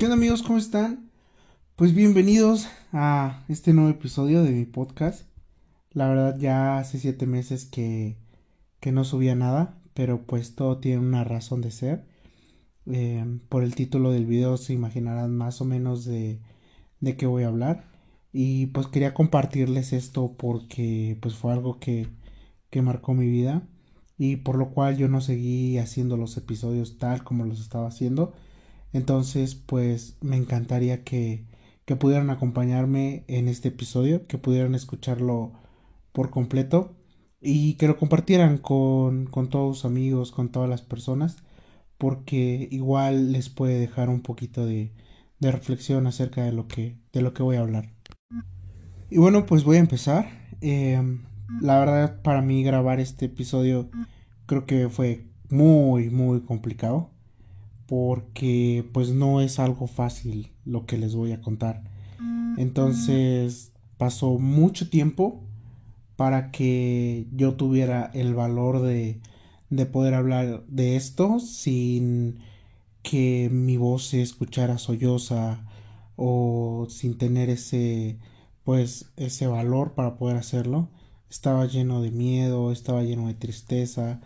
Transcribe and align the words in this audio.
¿Qué 0.00 0.06
onda 0.06 0.16
amigos? 0.16 0.42
¿Cómo 0.42 0.56
están? 0.56 1.10
Pues 1.76 1.94
bienvenidos 1.94 2.68
a 2.90 3.44
este 3.48 3.74
nuevo 3.74 3.90
episodio 3.90 4.42
de 4.42 4.50
mi 4.50 4.64
podcast. 4.64 5.26
La 5.92 6.08
verdad 6.08 6.38
ya 6.38 6.78
hace 6.78 6.98
siete 6.98 7.26
meses 7.26 7.66
que, 7.66 8.16
que 8.80 8.92
no 8.92 9.04
subía 9.04 9.34
nada, 9.34 9.78
pero 9.92 10.22
pues 10.22 10.54
todo 10.54 10.78
tiene 10.78 11.00
una 11.00 11.22
razón 11.24 11.60
de 11.60 11.70
ser. 11.70 12.06
Eh, 12.86 13.22
por 13.50 13.62
el 13.62 13.74
título 13.74 14.10
del 14.10 14.24
video 14.24 14.56
se 14.56 14.72
imaginarán 14.72 15.36
más 15.36 15.60
o 15.60 15.66
menos 15.66 16.06
de, 16.06 16.40
de 17.00 17.16
qué 17.18 17.26
voy 17.26 17.42
a 17.42 17.48
hablar. 17.48 17.84
Y 18.32 18.68
pues 18.68 18.86
quería 18.86 19.12
compartirles 19.12 19.92
esto 19.92 20.34
porque 20.38 21.18
pues 21.20 21.34
fue 21.34 21.52
algo 21.52 21.78
que, 21.78 22.08
que 22.70 22.80
marcó 22.80 23.12
mi 23.12 23.28
vida 23.28 23.68
y 24.16 24.36
por 24.36 24.56
lo 24.56 24.70
cual 24.70 24.96
yo 24.96 25.08
no 25.08 25.20
seguí 25.20 25.76
haciendo 25.76 26.16
los 26.16 26.38
episodios 26.38 26.96
tal 26.96 27.22
como 27.22 27.44
los 27.44 27.60
estaba 27.60 27.88
haciendo 27.88 28.32
entonces, 28.92 29.54
pues 29.54 30.16
me 30.20 30.36
encantaría 30.36 31.04
que, 31.04 31.44
que 31.84 31.96
pudieran 31.96 32.30
acompañarme 32.30 33.24
en 33.28 33.48
este 33.48 33.68
episodio, 33.68 34.26
que 34.26 34.38
pudieran 34.38 34.74
escucharlo 34.74 35.52
por 36.12 36.30
completo 36.30 36.96
y 37.40 37.74
que 37.74 37.88
lo 37.88 37.96
compartieran 37.96 38.58
con, 38.58 39.26
con 39.26 39.48
todos 39.48 39.78
sus 39.78 39.84
amigos, 39.86 40.32
con 40.32 40.50
todas 40.50 40.68
las 40.68 40.82
personas, 40.82 41.36
porque 41.98 42.68
igual 42.70 43.32
les 43.32 43.48
puede 43.48 43.78
dejar 43.78 44.08
un 44.08 44.22
poquito 44.22 44.66
de, 44.66 44.92
de 45.38 45.52
reflexión 45.52 46.06
acerca 46.06 46.44
de 46.44 46.52
lo 46.52 46.66
que, 46.66 46.96
de 47.12 47.22
lo 47.22 47.32
que 47.32 47.42
voy 47.42 47.56
a 47.56 47.60
hablar. 47.60 47.92
Y 49.08 49.18
bueno, 49.18 49.46
pues 49.46 49.64
voy 49.64 49.76
a 49.76 49.80
empezar. 49.80 50.28
Em, 50.60 51.24
la 51.60 51.78
verdad, 51.78 52.22
para 52.22 52.42
mí 52.42 52.62
grabar 52.62 53.00
este 53.00 53.26
episodio 53.26 53.90
creo 54.46 54.66
que 54.66 54.88
fue 54.88 55.26
muy, 55.48 56.10
muy 56.10 56.42
complicado 56.42 57.10
porque 57.90 58.88
pues 58.92 59.10
no 59.10 59.40
es 59.40 59.58
algo 59.58 59.88
fácil 59.88 60.52
lo 60.64 60.86
que 60.86 60.96
les 60.96 61.16
voy 61.16 61.32
a 61.32 61.40
contar. 61.40 61.82
Entonces 62.56 63.72
pasó 63.98 64.38
mucho 64.38 64.88
tiempo 64.88 65.42
para 66.14 66.52
que 66.52 67.26
yo 67.32 67.54
tuviera 67.54 68.08
el 68.14 68.32
valor 68.32 68.80
de, 68.80 69.20
de 69.70 69.86
poder 69.86 70.14
hablar 70.14 70.64
de 70.68 70.94
esto 70.94 71.40
sin 71.40 72.38
que 73.02 73.50
mi 73.50 73.76
voz 73.76 74.04
se 74.04 74.22
escuchara 74.22 74.78
solloza 74.78 75.66
o 76.14 76.86
sin 76.88 77.18
tener 77.18 77.50
ese 77.50 78.18
pues 78.62 79.10
ese 79.16 79.48
valor 79.48 79.94
para 79.94 80.16
poder 80.16 80.36
hacerlo. 80.36 80.90
Estaba 81.28 81.66
lleno 81.66 82.02
de 82.02 82.12
miedo, 82.12 82.70
estaba 82.70 83.02
lleno 83.02 83.26
de 83.26 83.34
tristeza, 83.34 84.20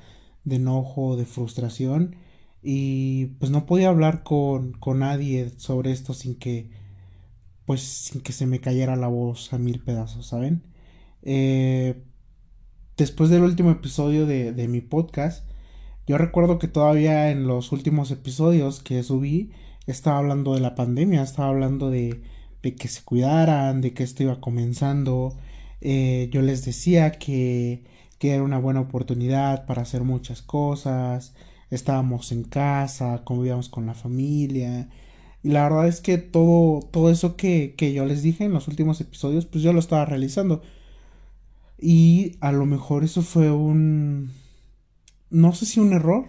de 0.44 0.56
enojo, 0.56 1.16
de 1.16 1.24
frustración 1.24 2.16
y 2.64 3.26
pues 3.38 3.52
no 3.52 3.66
podía 3.66 3.90
hablar 3.90 4.22
con, 4.22 4.72
con 4.72 5.00
nadie 5.00 5.50
sobre 5.58 5.92
esto 5.92 6.14
sin 6.14 6.36
que 6.36 6.70
pues 7.66 7.82
sin 7.82 8.22
que 8.22 8.32
se 8.32 8.46
me 8.46 8.60
cayera 8.60 8.96
la 8.96 9.08
voz 9.08 9.52
a 9.52 9.58
mil 9.58 9.80
pedazos, 9.82 10.26
¿saben? 10.26 10.62
Eh, 11.22 12.02
después 12.96 13.30
del 13.30 13.42
último 13.42 13.70
episodio 13.70 14.26
de, 14.26 14.52
de, 14.52 14.68
mi 14.68 14.80
podcast, 14.80 15.46
yo 16.06 16.18
recuerdo 16.18 16.58
que 16.58 16.68
todavía 16.68 17.30
en 17.30 17.46
los 17.46 17.72
últimos 17.72 18.10
episodios 18.10 18.80
que 18.82 19.02
subí 19.02 19.52
estaba 19.86 20.18
hablando 20.18 20.54
de 20.54 20.60
la 20.60 20.74
pandemia, 20.74 21.22
estaba 21.22 21.48
hablando 21.48 21.90
de, 21.90 22.22
de 22.62 22.74
que 22.74 22.88
se 22.88 23.02
cuidaran, 23.02 23.80
de 23.82 23.92
que 23.94 24.02
esto 24.04 24.22
iba 24.22 24.40
comenzando. 24.40 25.36
Eh, 25.80 26.30
yo 26.32 26.42
les 26.42 26.64
decía 26.64 27.12
que, 27.12 27.84
que 28.18 28.32
era 28.32 28.42
una 28.42 28.58
buena 28.58 28.80
oportunidad 28.80 29.66
para 29.66 29.82
hacer 29.82 30.02
muchas 30.02 30.42
cosas, 30.42 31.34
estábamos 31.76 32.32
en 32.32 32.44
casa, 32.44 33.22
convivíamos 33.24 33.68
con 33.68 33.86
la 33.86 33.94
familia. 33.94 34.88
Y 35.42 35.50
la 35.50 35.64
verdad 35.64 35.88
es 35.88 36.00
que 36.00 36.18
todo, 36.18 36.80
todo 36.90 37.10
eso 37.10 37.36
que, 37.36 37.74
que 37.76 37.92
yo 37.92 38.04
les 38.06 38.22
dije 38.22 38.44
en 38.44 38.52
los 38.52 38.68
últimos 38.68 39.00
episodios, 39.00 39.46
pues 39.46 39.62
yo 39.62 39.72
lo 39.72 39.80
estaba 39.80 40.04
realizando. 40.04 40.62
Y 41.78 42.36
a 42.40 42.52
lo 42.52 42.66
mejor 42.66 43.04
eso 43.04 43.22
fue 43.22 43.50
un... 43.50 44.32
No 45.30 45.52
sé 45.52 45.66
si 45.66 45.80
un 45.80 45.92
error. 45.92 46.26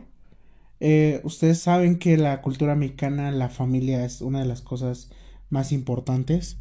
Eh, 0.80 1.22
ustedes 1.24 1.60
saben 1.60 1.98
que 1.98 2.18
la 2.18 2.42
cultura 2.42 2.76
mexicana, 2.76 3.32
la 3.32 3.50
familia 3.50 4.04
es 4.04 4.22
una 4.22 4.40
de 4.40 4.46
las 4.46 4.62
cosas 4.62 5.12
más 5.50 5.72
importantes. 5.72 6.58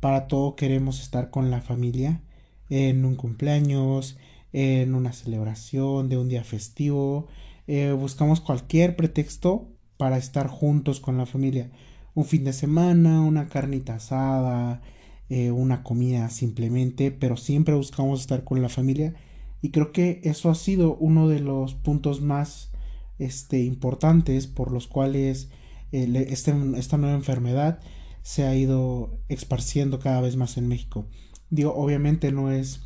Para 0.00 0.26
todo 0.26 0.56
queremos 0.56 1.00
estar 1.00 1.30
con 1.30 1.50
la 1.50 1.62
familia. 1.62 2.20
En 2.68 3.04
un 3.04 3.16
cumpleaños, 3.16 4.18
en 4.52 4.94
una 4.94 5.12
celebración 5.12 6.08
de 6.08 6.18
un 6.18 6.28
día 6.28 6.44
festivo, 6.44 7.28
eh, 7.66 7.92
buscamos 7.92 8.40
cualquier 8.40 8.96
pretexto 8.96 9.68
para 9.96 10.18
estar 10.18 10.48
juntos 10.48 11.00
con 11.00 11.16
la 11.16 11.26
familia. 11.26 11.70
Un 12.14 12.24
fin 12.24 12.44
de 12.44 12.52
semana, 12.52 13.22
una 13.22 13.48
carnita 13.48 13.96
asada, 13.96 14.82
eh, 15.28 15.50
una 15.50 15.82
comida 15.82 16.28
simplemente, 16.30 17.10
pero 17.10 17.36
siempre 17.36 17.74
buscamos 17.74 18.20
estar 18.20 18.44
con 18.44 18.60
la 18.60 18.68
familia 18.68 19.14
y 19.62 19.70
creo 19.70 19.92
que 19.92 20.20
eso 20.24 20.50
ha 20.50 20.54
sido 20.54 20.96
uno 20.96 21.28
de 21.28 21.40
los 21.40 21.74
puntos 21.74 22.20
más 22.20 22.70
este, 23.18 23.62
importantes 23.62 24.46
por 24.46 24.70
los 24.70 24.86
cuales 24.86 25.48
eh, 25.92 26.26
este, 26.28 26.54
esta 26.76 26.98
nueva 26.98 27.16
enfermedad 27.16 27.80
se 28.20 28.44
ha 28.44 28.54
ido 28.54 29.18
esparciendo 29.28 29.98
cada 30.00 30.20
vez 30.20 30.36
más 30.36 30.58
en 30.58 30.68
México. 30.68 31.06
Digo, 31.48 31.74
obviamente 31.74 32.30
no 32.30 32.50
es 32.50 32.82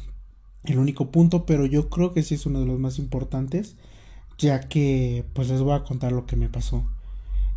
el 0.63 0.79
único 0.79 1.11
punto, 1.11 1.47
pero 1.47 1.67
yo 1.67 1.89
creo 1.89 2.13
que 2.13 2.23
sí 2.23 2.37
es 2.37 2.47
uno 2.47 2.61
de 2.61 2.67
los 2.67 2.79
más 2.79 2.99
importantes 2.99 3.77
ya 4.39 4.61
que 4.61 5.25
pues 5.35 5.49
les 5.49 5.61
voy 5.61 5.75
a 5.75 5.85
contar 5.85 6.13
lo 6.13 6.27
que 6.27 6.37
me 6.37 6.49
pasó. 6.49 6.85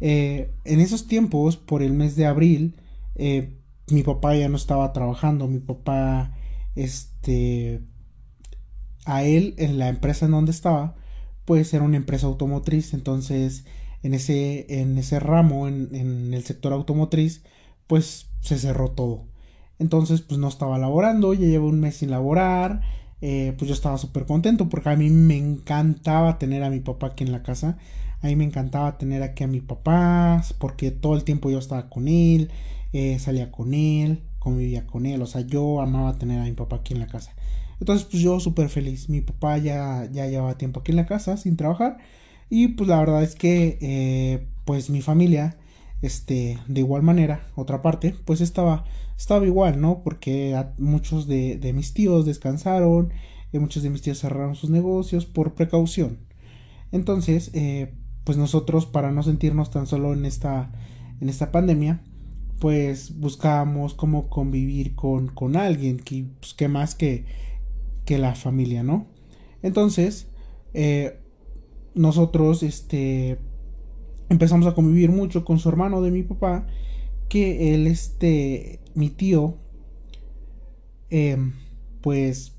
Eh, 0.02 0.54
en 0.66 0.80
esos 0.80 1.08
tiempos, 1.08 1.58
por 1.58 1.84
el 1.84 1.94
mes 1.94 2.16
de 2.16 2.26
abril, 2.26 2.76
eh, 3.16 3.56
mi 3.88 4.04
papá 4.04 4.36
ya 4.36 4.50
no 4.50 4.58
estaba 4.58 4.92
trabajando, 4.94 5.48
mi 5.48 5.60
papá, 5.60 6.36
este, 6.76 7.82
a 9.06 9.24
él, 9.24 9.54
en 9.58 9.78
la 9.78 9.90
empresa 9.90 10.26
en 10.26 10.32
donde 10.32 10.52
estaba, 10.52 10.96
pues 11.46 11.74
era 11.74 11.84
una 11.84 11.98
empresa 11.98 12.28
automotriz, 12.28 12.94
entonces 12.94 13.66
en 14.04 14.14
ese, 14.14 14.82
en 14.82 14.98
ese 14.98 15.20
ramo, 15.20 15.68
en, 15.68 15.90
en 15.94 16.34
el 16.34 16.44
sector 16.44 16.74
automotriz, 16.74 17.44
pues 17.88 18.28
se 18.42 18.58
cerró 18.58 18.92
todo. 18.92 19.28
Entonces, 19.78 20.22
pues 20.22 20.40
no 20.40 20.48
estaba 20.48 20.78
laborando, 20.78 21.34
ya 21.34 21.48
llevo 21.48 21.68
un 21.68 21.80
mes 21.80 21.98
sin 21.98 22.12
laborar, 22.12 22.82
eh, 23.22 23.54
pues 23.58 23.70
yo 23.70 23.74
estaba 23.74 23.98
súper 23.98 24.26
contento 24.26 24.68
porque 24.70 24.90
a 24.90 24.96
mí 24.96 25.10
me 25.10 25.38
encantaba 25.38 26.40
tener 26.40 26.64
a 26.64 26.70
mi 26.70 26.80
papá 26.80 27.08
aquí 27.08 27.24
en 27.24 27.32
la 27.32 27.44
casa. 27.44 27.78
A 28.22 28.28
mí 28.28 28.36
me 28.36 28.44
encantaba 28.44 28.98
tener 28.98 29.24
aquí 29.24 29.44
a 29.44 29.48
mi 29.48 29.62
papá 29.62 30.44
porque 30.60 30.92
todo 30.92 31.16
el 31.16 31.24
tiempo 31.24 31.50
yo 31.50 31.60
estaba 31.60 31.90
con 31.90 32.08
él, 32.08 32.52
eh, 32.94 33.18
salía 33.20 33.52
con 33.52 33.74
él, 33.74 34.22
convivía 34.40 34.86
con 34.88 35.06
él. 35.06 35.22
O 35.22 35.28
sea, 35.28 35.42
yo 35.42 35.82
amaba 35.82 36.18
tener 36.18 36.40
a 36.40 36.44
mi 36.44 36.54
papá 36.54 36.78
aquí 36.78 36.94
en 36.94 37.00
la 37.00 37.08
casa. 37.08 37.32
Entonces, 37.80 38.08
pues 38.10 38.22
yo 38.22 38.40
súper 38.40 38.70
feliz. 38.70 39.10
Mi 39.10 39.22
papá 39.22 39.58
ya, 39.58 40.08
ya 40.12 40.28
llevaba 40.28 40.58
tiempo 40.58 40.82
aquí 40.82 40.92
en 40.92 40.98
la 40.98 41.06
casa 41.08 41.38
sin 41.38 41.58
trabajar. 41.58 41.98
Y 42.50 42.70
pues 42.70 42.90
la 42.90 43.00
verdad 43.00 43.24
es 43.24 43.36
que, 43.36 43.78
eh, 43.82 44.48
pues 44.66 44.90
mi 44.90 45.02
familia, 45.02 45.58
este, 46.02 46.60
de 46.68 46.80
igual 46.80 47.04
manera, 47.04 47.48
otra 47.56 47.82
parte, 47.82 48.16
pues 48.26 48.42
estaba 48.42 48.86
estaba 49.18 49.46
igual, 49.46 49.80
¿no? 49.80 50.02
Porque 50.04 50.60
muchos 50.80 51.28
de, 51.28 51.58
de, 51.58 51.74
mis 51.74 51.94
tíos 51.94 52.26
descansaron, 52.26 53.14
y 53.54 53.60
muchos 53.60 53.84
de 53.84 53.90
mis 53.90 54.02
tíos 54.02 54.20
cerraron 54.20 54.56
sus 54.56 54.70
negocios 54.70 55.26
por 55.26 55.54
precaución. 55.54 56.20
Entonces, 56.92 57.52
eh, 57.54 57.94
pues 58.24 58.38
nosotros, 58.38 58.86
para 58.86 59.12
no 59.12 59.24
sentirnos 59.24 59.72
tan 59.72 59.88
solo 59.88 60.14
en 60.14 60.26
esta, 60.26 60.72
en 61.20 61.30
esta 61.30 61.52
pandemia, 61.52 62.02
pues 62.60 63.20
buscábamos 63.20 63.94
cómo 63.94 64.30
convivir 64.30 64.96
con, 64.96 65.28
con 65.28 65.56
alguien, 65.56 65.98
que, 65.98 66.26
pues, 66.40 66.54
que 66.54 66.68
más 66.68 66.96
que, 66.96 67.26
que 68.06 68.18
la 68.18 68.36
familia, 68.36 68.84
¿no? 68.84 69.08
Entonces, 69.62 70.28
eh, 70.74 71.20
nosotros, 71.94 72.64
este, 72.64 73.40
empezamos 74.32 74.66
a 74.66 74.74
convivir 74.74 75.12
mucho 75.12 75.44
con 75.44 75.60
su 75.60 75.68
hermano 75.68 76.02
de 76.02 76.10
mi 76.10 76.24
papá, 76.24 76.66
que 77.28 77.76
él, 77.76 77.86
este, 77.86 78.80
mi 78.96 79.10
tío, 79.10 79.58
eh, 81.10 81.38
pues 82.00 82.56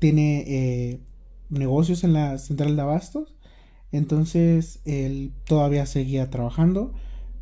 tiene 0.00 0.44
eh, 0.46 1.00
negocios 1.48 2.02
en 2.02 2.12
la 2.12 2.38
central 2.38 2.74
de 2.74 2.82
abastos. 2.82 3.36
Entonces 3.92 4.80
él 4.84 5.32
todavía 5.44 5.86
seguía 5.86 6.28
trabajando, 6.28 6.92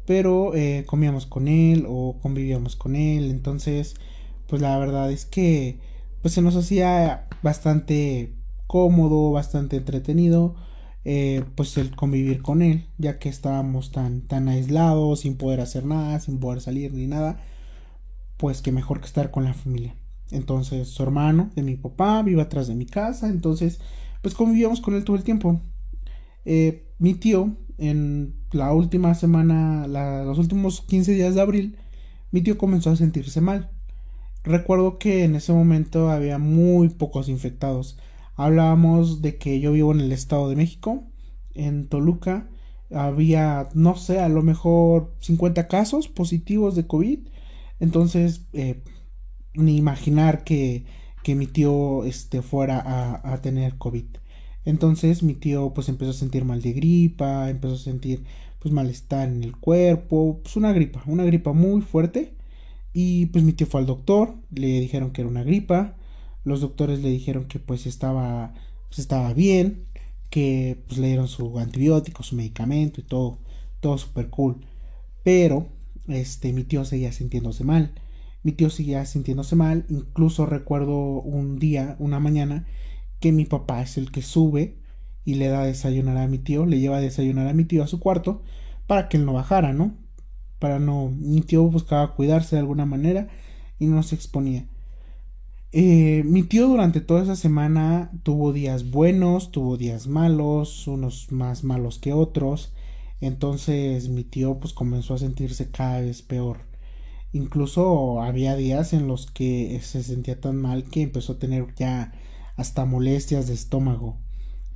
pero 0.06 0.54
eh, 0.54 0.84
comíamos 0.86 1.24
con 1.24 1.48
él 1.48 1.86
o 1.88 2.18
convivíamos 2.20 2.76
con 2.76 2.96
él. 2.96 3.30
Entonces, 3.30 3.94
pues 4.46 4.60
la 4.60 4.78
verdad 4.78 5.10
es 5.10 5.24
que 5.24 5.78
pues 6.20 6.34
se 6.34 6.42
nos 6.42 6.54
hacía 6.54 7.28
bastante 7.42 8.34
cómodo, 8.66 9.32
bastante 9.32 9.76
entretenido. 9.76 10.54
Pues 11.54 11.76
el 11.76 11.94
convivir 11.94 12.42
con 12.42 12.62
él, 12.62 12.86
ya 12.98 13.18
que 13.18 13.28
estábamos 13.28 13.92
tan, 13.92 14.22
tan 14.22 14.48
aislados, 14.48 15.20
sin 15.20 15.36
poder 15.36 15.60
hacer 15.60 15.84
nada, 15.84 16.18
sin 16.20 16.38
poder 16.38 16.60
salir 16.60 16.92
ni 16.92 17.06
nada 17.06 17.38
pues 18.36 18.62
que 18.62 18.72
mejor 18.72 19.00
que 19.00 19.06
estar 19.06 19.30
con 19.30 19.44
la 19.44 19.54
familia. 19.54 19.94
Entonces 20.30 20.88
su 20.88 21.02
hermano 21.02 21.50
de 21.54 21.62
mi 21.62 21.76
papá 21.76 22.22
vive 22.22 22.42
atrás 22.42 22.66
de 22.66 22.74
mi 22.74 22.86
casa, 22.86 23.28
entonces 23.28 23.80
pues 24.22 24.34
convivíamos 24.34 24.80
con 24.80 24.94
él 24.94 25.04
todo 25.04 25.16
el 25.16 25.24
tiempo. 25.24 25.60
Eh, 26.44 26.88
mi 26.98 27.14
tío 27.14 27.56
en, 27.78 28.34
la 28.52 28.72
última 28.72 29.14
semana, 29.14 29.86
los 29.86 30.38
últimos 30.38 30.80
15 30.82 31.12
días 31.12 31.34
de 31.34 31.40
abril, 31.40 31.78
mi 32.30 32.40
tío 32.42 32.58
comenzó 32.58 32.90
a 32.90 32.96
sentirse 32.96 33.40
mal. 33.40 33.70
Recuerdo 34.42 34.98
que 34.98 35.24
en 35.24 35.36
ese 35.36 35.52
momento 35.52 36.10
había 36.10 36.38
muy 36.38 36.90
pocos 36.90 37.28
infectados. 37.28 37.98
Hablábamos 38.36 39.22
de 39.22 39.36
que 39.38 39.60
yo 39.60 39.72
vivo 39.72 39.92
en 39.92 40.00
el 40.00 40.12
Estado 40.12 40.48
de 40.48 40.56
México, 40.56 41.04
en 41.54 41.88
Toluca, 41.88 42.48
había, 42.90 43.68
no 43.74 43.96
sé, 43.96 44.20
a 44.20 44.28
lo 44.28 44.42
mejor 44.42 45.14
50 45.20 45.68
casos 45.68 46.08
positivos 46.08 46.74
de 46.74 46.86
COVID. 46.86 47.20
Entonces, 47.80 48.46
eh, 48.52 48.82
ni 49.54 49.76
imaginar 49.76 50.44
que, 50.44 50.84
que, 51.22 51.34
mi 51.34 51.46
tío 51.46 52.04
este, 52.04 52.42
fuera 52.42 52.80
a, 52.80 53.32
a, 53.32 53.40
tener 53.40 53.78
COVID. 53.78 54.06
Entonces 54.64 55.22
mi 55.22 55.34
tío 55.34 55.74
pues 55.74 55.88
empezó 55.88 56.10
a 56.10 56.14
sentir 56.14 56.44
mal 56.44 56.62
de 56.62 56.72
gripa, 56.72 57.50
empezó 57.50 57.74
a 57.74 57.78
sentir 57.78 58.24
pues 58.58 58.72
malestar 58.72 59.28
en 59.28 59.44
el 59.44 59.56
cuerpo, 59.56 60.40
pues 60.42 60.56
una 60.56 60.72
gripa, 60.72 61.02
una 61.06 61.24
gripa 61.24 61.52
muy 61.52 61.82
fuerte. 61.82 62.34
Y 62.92 63.26
pues 63.26 63.44
mi 63.44 63.52
tío 63.52 63.66
fue 63.66 63.80
al 63.80 63.86
doctor, 63.86 64.34
le 64.50 64.80
dijeron 64.80 65.10
que 65.10 65.20
era 65.20 65.30
una 65.30 65.42
gripa, 65.42 65.96
los 66.44 66.60
doctores 66.60 67.02
le 67.02 67.08
dijeron 67.08 67.46
que 67.46 67.58
pues 67.58 67.86
estaba, 67.86 68.54
pues 68.88 68.98
estaba 69.00 69.32
bien, 69.32 69.86
que 70.30 70.82
pues 70.86 70.98
le 70.98 71.08
dieron 71.08 71.28
su 71.28 71.58
antibiótico, 71.58 72.22
su 72.22 72.36
medicamento 72.36 73.00
y 73.00 73.04
todo, 73.04 73.38
todo 73.80 73.98
super 73.98 74.30
cool. 74.30 74.64
Pero 75.22 75.68
este 76.08 76.52
mi 76.52 76.64
tío 76.64 76.84
seguía 76.84 77.12
sintiéndose 77.12 77.64
mal. 77.64 77.94
Mi 78.42 78.52
tío 78.52 78.68
seguía 78.68 79.04
sintiéndose 79.06 79.56
mal, 79.56 79.86
incluso 79.88 80.44
recuerdo 80.44 80.96
un 81.22 81.58
día, 81.58 81.96
una 81.98 82.20
mañana, 82.20 82.66
que 83.20 83.32
mi 83.32 83.46
papá 83.46 83.80
es 83.82 83.96
el 83.96 84.10
que 84.12 84.20
sube 84.20 84.76
y 85.24 85.36
le 85.36 85.48
da 85.48 85.62
a 85.62 85.66
desayunar 85.66 86.18
a 86.18 86.28
mi 86.28 86.38
tío, 86.38 86.66
le 86.66 86.78
lleva 86.78 86.98
a 86.98 87.00
desayunar 87.00 87.48
a 87.48 87.54
mi 87.54 87.64
tío 87.64 87.82
a 87.82 87.86
su 87.86 88.00
cuarto 88.00 88.42
para 88.86 89.08
que 89.08 89.16
él 89.16 89.24
no 89.24 89.32
bajara, 89.32 89.72
¿no? 89.72 89.96
Para 90.58 90.78
no, 90.78 91.10
mi 91.10 91.40
tío 91.40 91.62
buscaba 91.64 92.14
cuidarse 92.14 92.56
de 92.56 92.60
alguna 92.60 92.84
manera 92.84 93.28
y 93.78 93.86
no 93.86 94.02
se 94.02 94.14
exponía. 94.14 94.66
Eh, 95.76 96.22
mi 96.24 96.44
tío 96.44 96.68
durante 96.68 97.00
toda 97.00 97.24
esa 97.24 97.34
semana 97.34 98.12
tuvo 98.22 98.52
días 98.52 98.92
buenos, 98.92 99.50
tuvo 99.50 99.76
días 99.76 100.06
malos, 100.06 100.86
unos 100.86 101.32
más 101.32 101.64
malos 101.64 101.98
que 101.98 102.12
otros. 102.12 102.72
Entonces 103.20 104.08
mi 104.08 104.22
tío 104.22 104.60
pues 104.60 104.72
comenzó 104.72 105.14
a 105.14 105.18
sentirse 105.18 105.72
cada 105.72 106.00
vez 106.00 106.22
peor. 106.22 106.60
Incluso 107.32 108.22
había 108.22 108.54
días 108.54 108.92
en 108.92 109.08
los 109.08 109.26
que 109.28 109.80
se 109.82 110.04
sentía 110.04 110.40
tan 110.40 110.54
mal 110.58 110.84
que 110.84 111.02
empezó 111.02 111.32
a 111.32 111.38
tener 111.40 111.74
ya 111.74 112.12
hasta 112.54 112.84
molestias 112.84 113.48
de 113.48 113.54
estómago. 113.54 114.18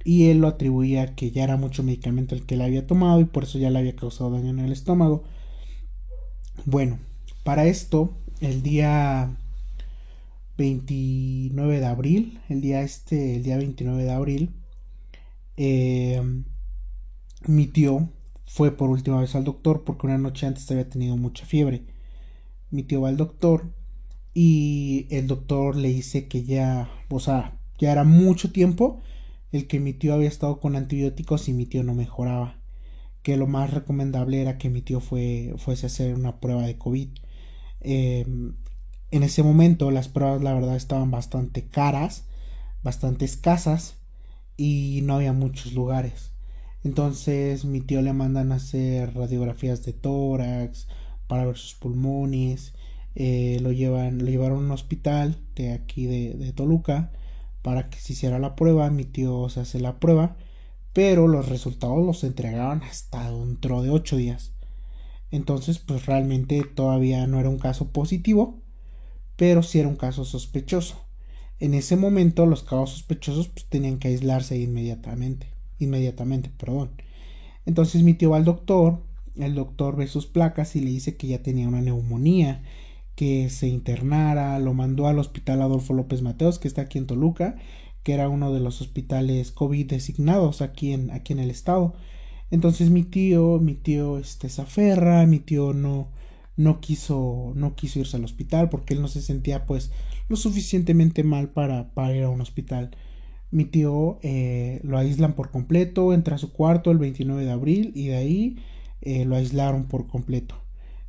Y 0.05 0.31
él 0.31 0.39
lo 0.39 0.49
atribuía 0.49 1.15
que 1.15 1.31
ya 1.31 1.45
era 1.45 1.57
mucho 1.57 1.85
medicamento 1.85 2.35
el 2.35 2.45
que 2.45 2.57
le 2.57 2.65
había 2.65 2.89
tomado 2.89 3.21
y 3.21 3.25
por 3.27 3.45
eso 3.45 3.61
ya 3.61 3.71
le 3.71 3.79
había 3.79 3.95
causado 3.95 4.33
daño 4.33 4.51
en 4.51 4.59
el 4.59 4.73
estómago. 4.73 5.23
Bueno, 6.65 6.99
para 7.45 7.67
esto, 7.67 8.17
el 8.41 8.65
día 8.65 9.37
29 10.59 11.81
de 11.81 11.87
abril, 11.87 12.41
el 12.49 12.61
día 12.61 12.83
este, 12.83 13.37
el 13.37 13.45
día 13.45 13.57
29 13.57 14.05
de 14.05 14.11
abril, 14.11 14.55
eh, 15.57 16.21
mi 17.47 17.67
tío 17.69 18.11
fue 18.47 18.77
por 18.77 18.91
última 18.91 19.21
vez 19.21 19.35
al 19.35 19.45
doctor 19.45 19.85
porque 19.85 20.07
una 20.07 20.19
noche 20.19 20.47
antes 20.47 20.71
había 20.71 20.89
tenido 20.89 21.17
mucha 21.17 21.47
fiebre. 21.47 21.85
Mi 22.71 22.83
tío 22.83 23.01
va 23.03 23.09
al 23.09 23.17
doctor 23.17 23.73
y 24.35 25.07
el 25.11 25.27
doctor 25.27 25.77
le 25.77 25.89
dice 25.89 26.29
que 26.29 26.45
ya, 26.45 26.91
o 27.09 27.21
sea, 27.21 27.59
ya 27.79 27.93
era 27.93 28.05
mucho 28.05 28.53
tiempo 28.53 29.01
el 29.53 29.67
que 29.67 29.81
mi 29.81 29.93
tío 29.93 30.15
había 30.15 30.29
estado 30.29 30.61
con 30.61 30.77
antibióticos 30.77 31.49
y 31.49 31.53
mi 31.53 31.67
tío 31.67 31.83
no 31.85 31.95
mejoraba. 31.95 32.61
Que 33.23 33.37
lo 33.37 33.47
más 33.47 33.73
recomendable 33.73 34.41
era 34.41 34.59
que 34.59 34.71
mi 34.71 34.83
tío 34.83 35.01
fue, 35.01 35.55
fuese 35.59 35.87
a 35.87 35.89
hacer 35.89 36.15
una 36.15 36.41
prueba 36.41 36.67
de 36.67 36.79
COVID. 36.79 37.09
Em, 37.81 38.55
en 39.11 39.23
ese 39.23 39.43
momento 39.43 39.91
las 39.91 40.09
pruebas 40.09 40.43
la 40.43 40.55
verdad 40.55 40.77
estaban 40.77 41.11
bastante 41.11 41.67
caras, 41.67 42.25
bastante 42.83 43.25
escasas 43.25 43.97
y 44.57 45.01
no 45.05 45.15
había 45.15 45.33
muchos 45.33 45.73
lugares. 45.73 46.33
Entonces 46.85 47.65
mi 47.65 47.81
tío 47.81 48.03
le 48.03 48.13
mandan 48.13 48.53
a 48.53 48.57
hacer 48.57 49.15
radiografías 49.15 49.85
de 49.85 49.93
tórax 49.93 50.89
para 51.27 51.45
ver 51.45 51.57
sus 51.57 51.75
pulmones. 51.75 52.75
Eh, 53.15 53.59
lo 53.63 53.73
llevan, 53.73 54.19
lo 54.19 54.27
llevaron 54.27 54.59
a 54.59 54.67
un 54.67 54.71
hospital 54.71 55.39
de 55.57 55.73
aquí 55.73 56.07
de, 56.07 56.35
de 56.35 56.53
Toluca 56.53 57.13
para 57.63 57.91
que 57.91 57.99
se 57.99 58.13
hiciera 58.13 58.39
la 58.39 58.57
prueba. 58.57 58.91
Mi 58.91 59.05
tío 59.05 59.49
se 59.49 59.61
hace 59.61 59.81
la 59.81 59.99
prueba, 59.99 60.37
pero 60.93 61.27
los 61.29 61.49
resultados 61.49 62.05
los 62.05 62.25
entregaron 62.25 62.83
hasta 62.83 63.31
dentro 63.31 63.83
de 63.83 63.91
ocho 63.91 64.17
días. 64.17 64.53
Entonces, 65.31 65.79
pues 65.79 66.07
realmente 66.07 66.63
todavía 66.63 67.27
no 67.27 67.39
era 67.41 67.51
un 67.51 67.59
caso 67.59 67.91
positivo, 67.93 68.63
pero 69.39 69.63
sí 69.63 69.79
era 69.79 69.89
un 69.89 69.95
caso 69.95 70.25
sospechoso. 70.25 71.01
En 71.61 71.73
ese 71.73 71.95
momento 71.97 72.45
los 72.45 72.65
casos 72.65 72.91
sospechosos 72.91 73.47
pues, 73.47 73.67
tenían 73.67 74.01
que 74.01 74.09
aislarse 74.09 74.59
inmediatamente, 74.59 75.47
inmediatamente, 75.79 76.51
perdón. 76.59 76.91
Entonces 77.65 78.03
mi 78.03 78.15
tío 78.15 78.31
va 78.31 78.39
al 78.39 78.45
doctor, 78.45 79.01
el 79.37 79.55
doctor 79.55 79.95
ve 79.95 80.09
sus 80.09 80.27
placas 80.27 80.75
y 80.75 80.81
le 80.81 80.91
dice 80.91 81.17
que 81.17 81.29
ya 81.29 81.41
tenía 81.41 81.69
una 81.69 81.81
neumonía 81.81 82.65
que 83.15 83.49
se 83.49 83.69
internara, 83.69 84.59
lo 84.59 84.75
mandó 84.75 85.07
al 85.07 85.21
hospital 85.21 85.63
Adolfo 85.63 85.95
López 85.95 86.21
Mateos, 86.21 86.59
que 86.59 86.67
está 86.67 86.83
aquí 86.83 86.99
en 86.99 87.07
Toluca, 87.07 87.59
que 88.03 88.15
era 88.15 88.29
uno 88.29 88.53
de 88.53 88.59
los 88.59 88.81
hospitales 88.81 89.53
COVID 89.53 89.87
designados 89.89 90.63
aquí 90.63 90.93
en, 90.93 91.13
aquí 91.13 91.33
en 91.33 91.39
el 91.39 91.51
estado. 91.51 91.95
Entonces 92.51 92.91
mi 92.91 93.05
tío, 93.05 93.61
mi 93.61 93.75
tío 93.75 94.19
este, 94.19 94.49
se 94.49 94.63
aferra, 94.63 95.25
mi 95.27 95.39
tío 95.39 95.75
no, 95.75 96.09
no 96.59 96.81
quiso, 96.81 97.53
no 97.55 97.77
quiso 97.77 98.01
irse 98.01 98.17
al 98.17 98.25
hospital 98.25 98.69
porque 98.69 98.93
él 98.93 99.01
no 99.01 99.09
se 99.09 99.23
sentía 99.23 99.65
pues 99.65 99.93
lo 100.29 100.37
suficientemente 100.37 101.23
mal 101.23 101.51
para, 101.51 101.95
para 101.95 102.15
ir 102.15 102.25
a 102.25 102.31
un 102.31 102.41
hospital. 102.41 102.91
Mi 103.51 103.65
tío 103.65 104.19
eh, 104.23 104.81
lo 104.83 104.99
aíslan 104.99 105.35
por 105.35 105.51
completo, 105.51 106.13
entra 106.13 106.35
a 106.35 106.39
su 106.39 106.53
cuarto 106.53 106.91
el 106.91 106.99
29 106.99 107.45
de 107.45 107.51
abril 107.53 107.93
y 107.95 108.09
de 108.09 108.17
ahí 108.17 108.59
eh, 109.01 109.25
lo 109.25 109.37
aislaron 109.37 109.87
por 109.87 110.09
completo. 110.09 110.57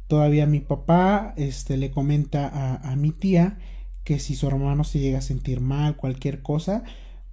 Todavía 0.07 0.45
mi 0.45 0.59
papá 0.59 1.33
este, 1.35 1.77
le 1.77 1.89
comenta 1.89 2.77
a, 2.77 2.95
mi 2.95 3.11
tía 3.11 3.57
que 4.03 4.19
si 4.19 4.35
su 4.35 4.47
hermano 4.47 4.83
se 4.83 4.99
llega 4.99 5.17
a 5.19 5.21
sentir 5.21 5.61
mal, 5.61 5.95
cualquier 5.97 6.41
cosa, 6.43 6.83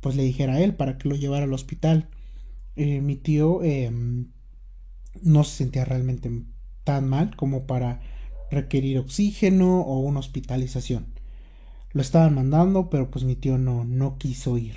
pues 0.00 0.16
le 0.16 0.22
dijera 0.24 0.54
a 0.54 0.60
él 0.60 0.74
para 0.74 0.96
que 0.96 1.08
lo 1.08 1.16
llevara 1.16 1.44
al 1.44 1.52
hospital. 1.52 2.08
Eh, 2.76 3.00
mi 3.02 3.16
tío 3.16 3.62
em, 3.62 4.32
no 5.22 5.44
se 5.44 5.56
sentía 5.56 5.84
realmente 5.84 6.30
tan 6.86 7.06
mal 7.08 7.34
como 7.36 7.66
para 7.66 8.00
requerir 8.50 8.98
oxígeno 8.98 9.80
o 9.80 9.98
una 9.98 10.20
hospitalización. 10.20 11.06
Lo 11.92 12.00
estaban 12.00 12.34
mandando, 12.34 12.88
pero 12.88 13.10
pues 13.10 13.24
mi 13.24 13.34
tío 13.34 13.58
no, 13.58 13.84
no 13.84 14.16
quiso 14.16 14.56
ir. 14.56 14.76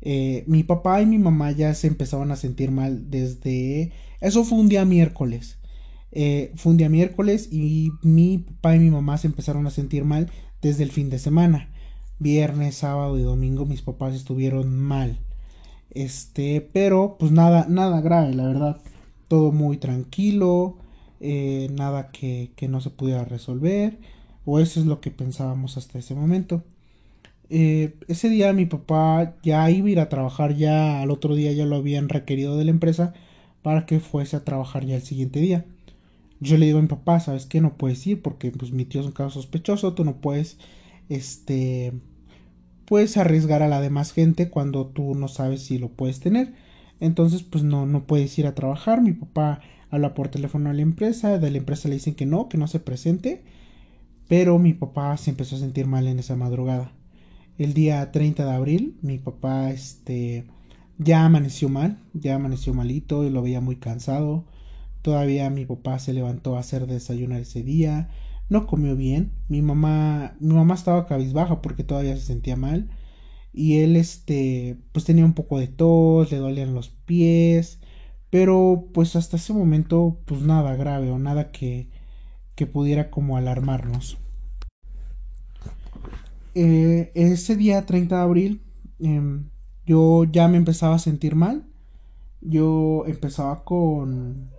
Eh, 0.00 0.44
mi 0.46 0.62
papá 0.62 1.02
y 1.02 1.06
mi 1.06 1.18
mamá 1.18 1.50
ya 1.50 1.74
se 1.74 1.88
empezaban 1.88 2.30
a 2.30 2.36
sentir 2.36 2.70
mal 2.70 3.10
desde... 3.10 3.92
Eso 4.20 4.44
fue 4.44 4.58
un 4.58 4.68
día 4.68 4.84
miércoles. 4.84 5.58
Eh, 6.12 6.52
fue 6.54 6.70
un 6.72 6.78
día 6.78 6.88
miércoles 6.88 7.48
y 7.50 7.90
mi 8.02 8.38
papá 8.38 8.76
y 8.76 8.78
mi 8.78 8.90
mamá 8.90 9.18
se 9.18 9.26
empezaron 9.26 9.66
a 9.66 9.70
sentir 9.70 10.04
mal 10.04 10.30
desde 10.62 10.84
el 10.84 10.92
fin 10.92 11.10
de 11.10 11.18
semana. 11.18 11.70
Viernes, 12.20 12.76
sábado 12.76 13.18
y 13.18 13.22
domingo 13.22 13.66
mis 13.66 13.82
papás 13.82 14.14
estuvieron 14.14 14.78
mal. 14.78 15.18
Este, 15.90 16.60
pero 16.60 17.16
pues 17.18 17.32
nada, 17.32 17.66
nada 17.68 18.00
grave, 18.00 18.34
la 18.34 18.46
verdad. 18.46 18.80
Todo 19.26 19.50
muy 19.50 19.78
tranquilo, 19.78 20.78
eh, 21.20 21.68
nada 21.72 22.10
que, 22.10 22.50
que, 22.56 22.68
no 22.68 22.80
se 22.80 22.90
pudiera 22.90 23.24
resolver, 23.24 23.98
o 24.44 24.60
eso 24.60 24.80
es 24.80 24.86
lo 24.86 25.00
que 25.00 25.10
pensábamos 25.10 25.76
hasta 25.76 25.98
ese 25.98 26.14
momento. 26.14 26.62
Eh, 27.50 27.94
ese 28.08 28.28
día 28.30 28.52
mi 28.52 28.66
papá 28.66 29.36
ya 29.42 29.70
iba 29.70 29.88
a 29.88 29.90
ir 29.90 30.00
a 30.00 30.08
trabajar, 30.08 30.56
ya 30.56 31.02
al 31.02 31.10
otro 31.10 31.34
día 31.34 31.52
ya 31.52 31.66
lo 31.66 31.76
habían 31.76 32.08
requerido 32.08 32.56
de 32.56 32.64
la 32.64 32.70
empresa 32.70 33.12
para 33.62 33.86
que 33.86 34.00
fuese 34.00 34.36
a 34.36 34.44
trabajar 34.44 34.84
ya 34.86 34.96
el 34.96 35.02
siguiente 35.02 35.40
día. 35.40 35.64
Yo 36.40 36.58
le 36.58 36.66
digo 36.66 36.78
a 36.78 36.82
mi 36.82 36.88
papá, 36.88 37.20
¿sabes 37.20 37.46
qué? 37.46 37.60
No 37.60 37.76
puedes 37.76 38.06
ir 38.06 38.22
porque 38.22 38.50
pues 38.50 38.72
mi 38.72 38.84
tío 38.84 39.00
es 39.00 39.06
un 39.06 39.12
caso 39.12 39.30
sospechoso, 39.30 39.94
tú 39.94 40.04
no 40.04 40.16
puedes, 40.20 40.58
este, 41.08 41.92
puedes 42.86 43.16
arriesgar 43.16 43.62
a 43.62 43.68
la 43.68 43.80
demás 43.80 44.12
gente 44.12 44.50
cuando 44.50 44.86
tú 44.86 45.14
no 45.14 45.28
sabes 45.28 45.62
si 45.62 45.78
lo 45.78 45.88
puedes 45.90 46.20
tener. 46.20 46.54
Entonces, 47.00 47.42
pues 47.42 47.64
no, 47.64 47.86
no 47.86 48.06
puedes 48.06 48.38
ir 48.38 48.46
a 48.46 48.54
trabajar. 48.54 49.02
Mi 49.02 49.12
papá 49.12 49.60
habla 49.94 50.14
por 50.14 50.28
teléfono 50.28 50.70
a 50.70 50.72
la 50.72 50.82
empresa, 50.82 51.38
de 51.38 51.50
la 51.50 51.58
empresa 51.58 51.88
le 51.88 51.94
dicen 51.94 52.14
que 52.14 52.26
no, 52.26 52.48
que 52.48 52.58
no 52.58 52.66
se 52.66 52.80
presente. 52.80 53.44
Pero 54.28 54.58
mi 54.58 54.74
papá 54.74 55.16
se 55.16 55.30
empezó 55.30 55.56
a 55.56 55.60
sentir 55.60 55.86
mal 55.86 56.08
en 56.08 56.18
esa 56.18 56.36
madrugada. 56.36 56.92
El 57.58 57.74
día 57.74 58.10
30 58.10 58.44
de 58.44 58.52
abril, 58.52 58.98
mi 59.02 59.18
papá, 59.18 59.70
este, 59.70 60.46
ya 60.98 61.24
amaneció 61.24 61.68
mal, 61.68 61.98
ya 62.14 62.34
amaneció 62.36 62.74
malito 62.74 63.24
y 63.24 63.30
lo 63.30 63.42
veía 63.42 63.60
muy 63.60 63.76
cansado. 63.76 64.44
Todavía 65.02 65.50
mi 65.50 65.66
papá 65.66 65.98
se 65.98 66.14
levantó 66.14 66.56
a 66.56 66.60
hacer 66.60 66.86
desayunar 66.86 67.40
ese 67.40 67.62
día. 67.62 68.08
No 68.48 68.66
comió 68.66 68.96
bien. 68.96 69.32
Mi 69.48 69.62
mamá, 69.62 70.34
mi 70.40 70.54
mamá 70.54 70.74
estaba 70.74 71.06
cabizbaja 71.06 71.62
porque 71.62 71.84
todavía 71.84 72.16
se 72.16 72.22
sentía 72.22 72.56
mal. 72.56 72.90
Y 73.52 73.78
él, 73.78 73.96
este, 73.96 74.78
pues 74.92 75.04
tenía 75.04 75.24
un 75.24 75.34
poco 75.34 75.58
de 75.60 75.68
tos, 75.68 76.32
le 76.32 76.38
dolían 76.38 76.74
los 76.74 76.88
pies. 76.88 77.78
Pero 78.34 78.88
pues 78.92 79.14
hasta 79.14 79.36
ese 79.36 79.52
momento 79.52 80.18
pues 80.24 80.40
nada 80.40 80.74
grave 80.74 81.08
o 81.08 81.20
nada 81.20 81.52
que, 81.52 81.88
que 82.56 82.66
pudiera 82.66 83.08
como 83.08 83.36
alarmarnos. 83.36 84.18
Eh, 86.56 87.12
ese 87.14 87.54
día 87.54 87.86
30 87.86 88.16
de 88.16 88.20
abril 88.20 88.62
em, 88.98 89.50
yo 89.86 90.24
ya 90.24 90.48
me 90.48 90.56
empezaba 90.56 90.96
a 90.96 90.98
sentir 90.98 91.36
mal. 91.36 91.68
Yo 92.40 93.04
empezaba 93.06 93.62
con... 93.62 94.50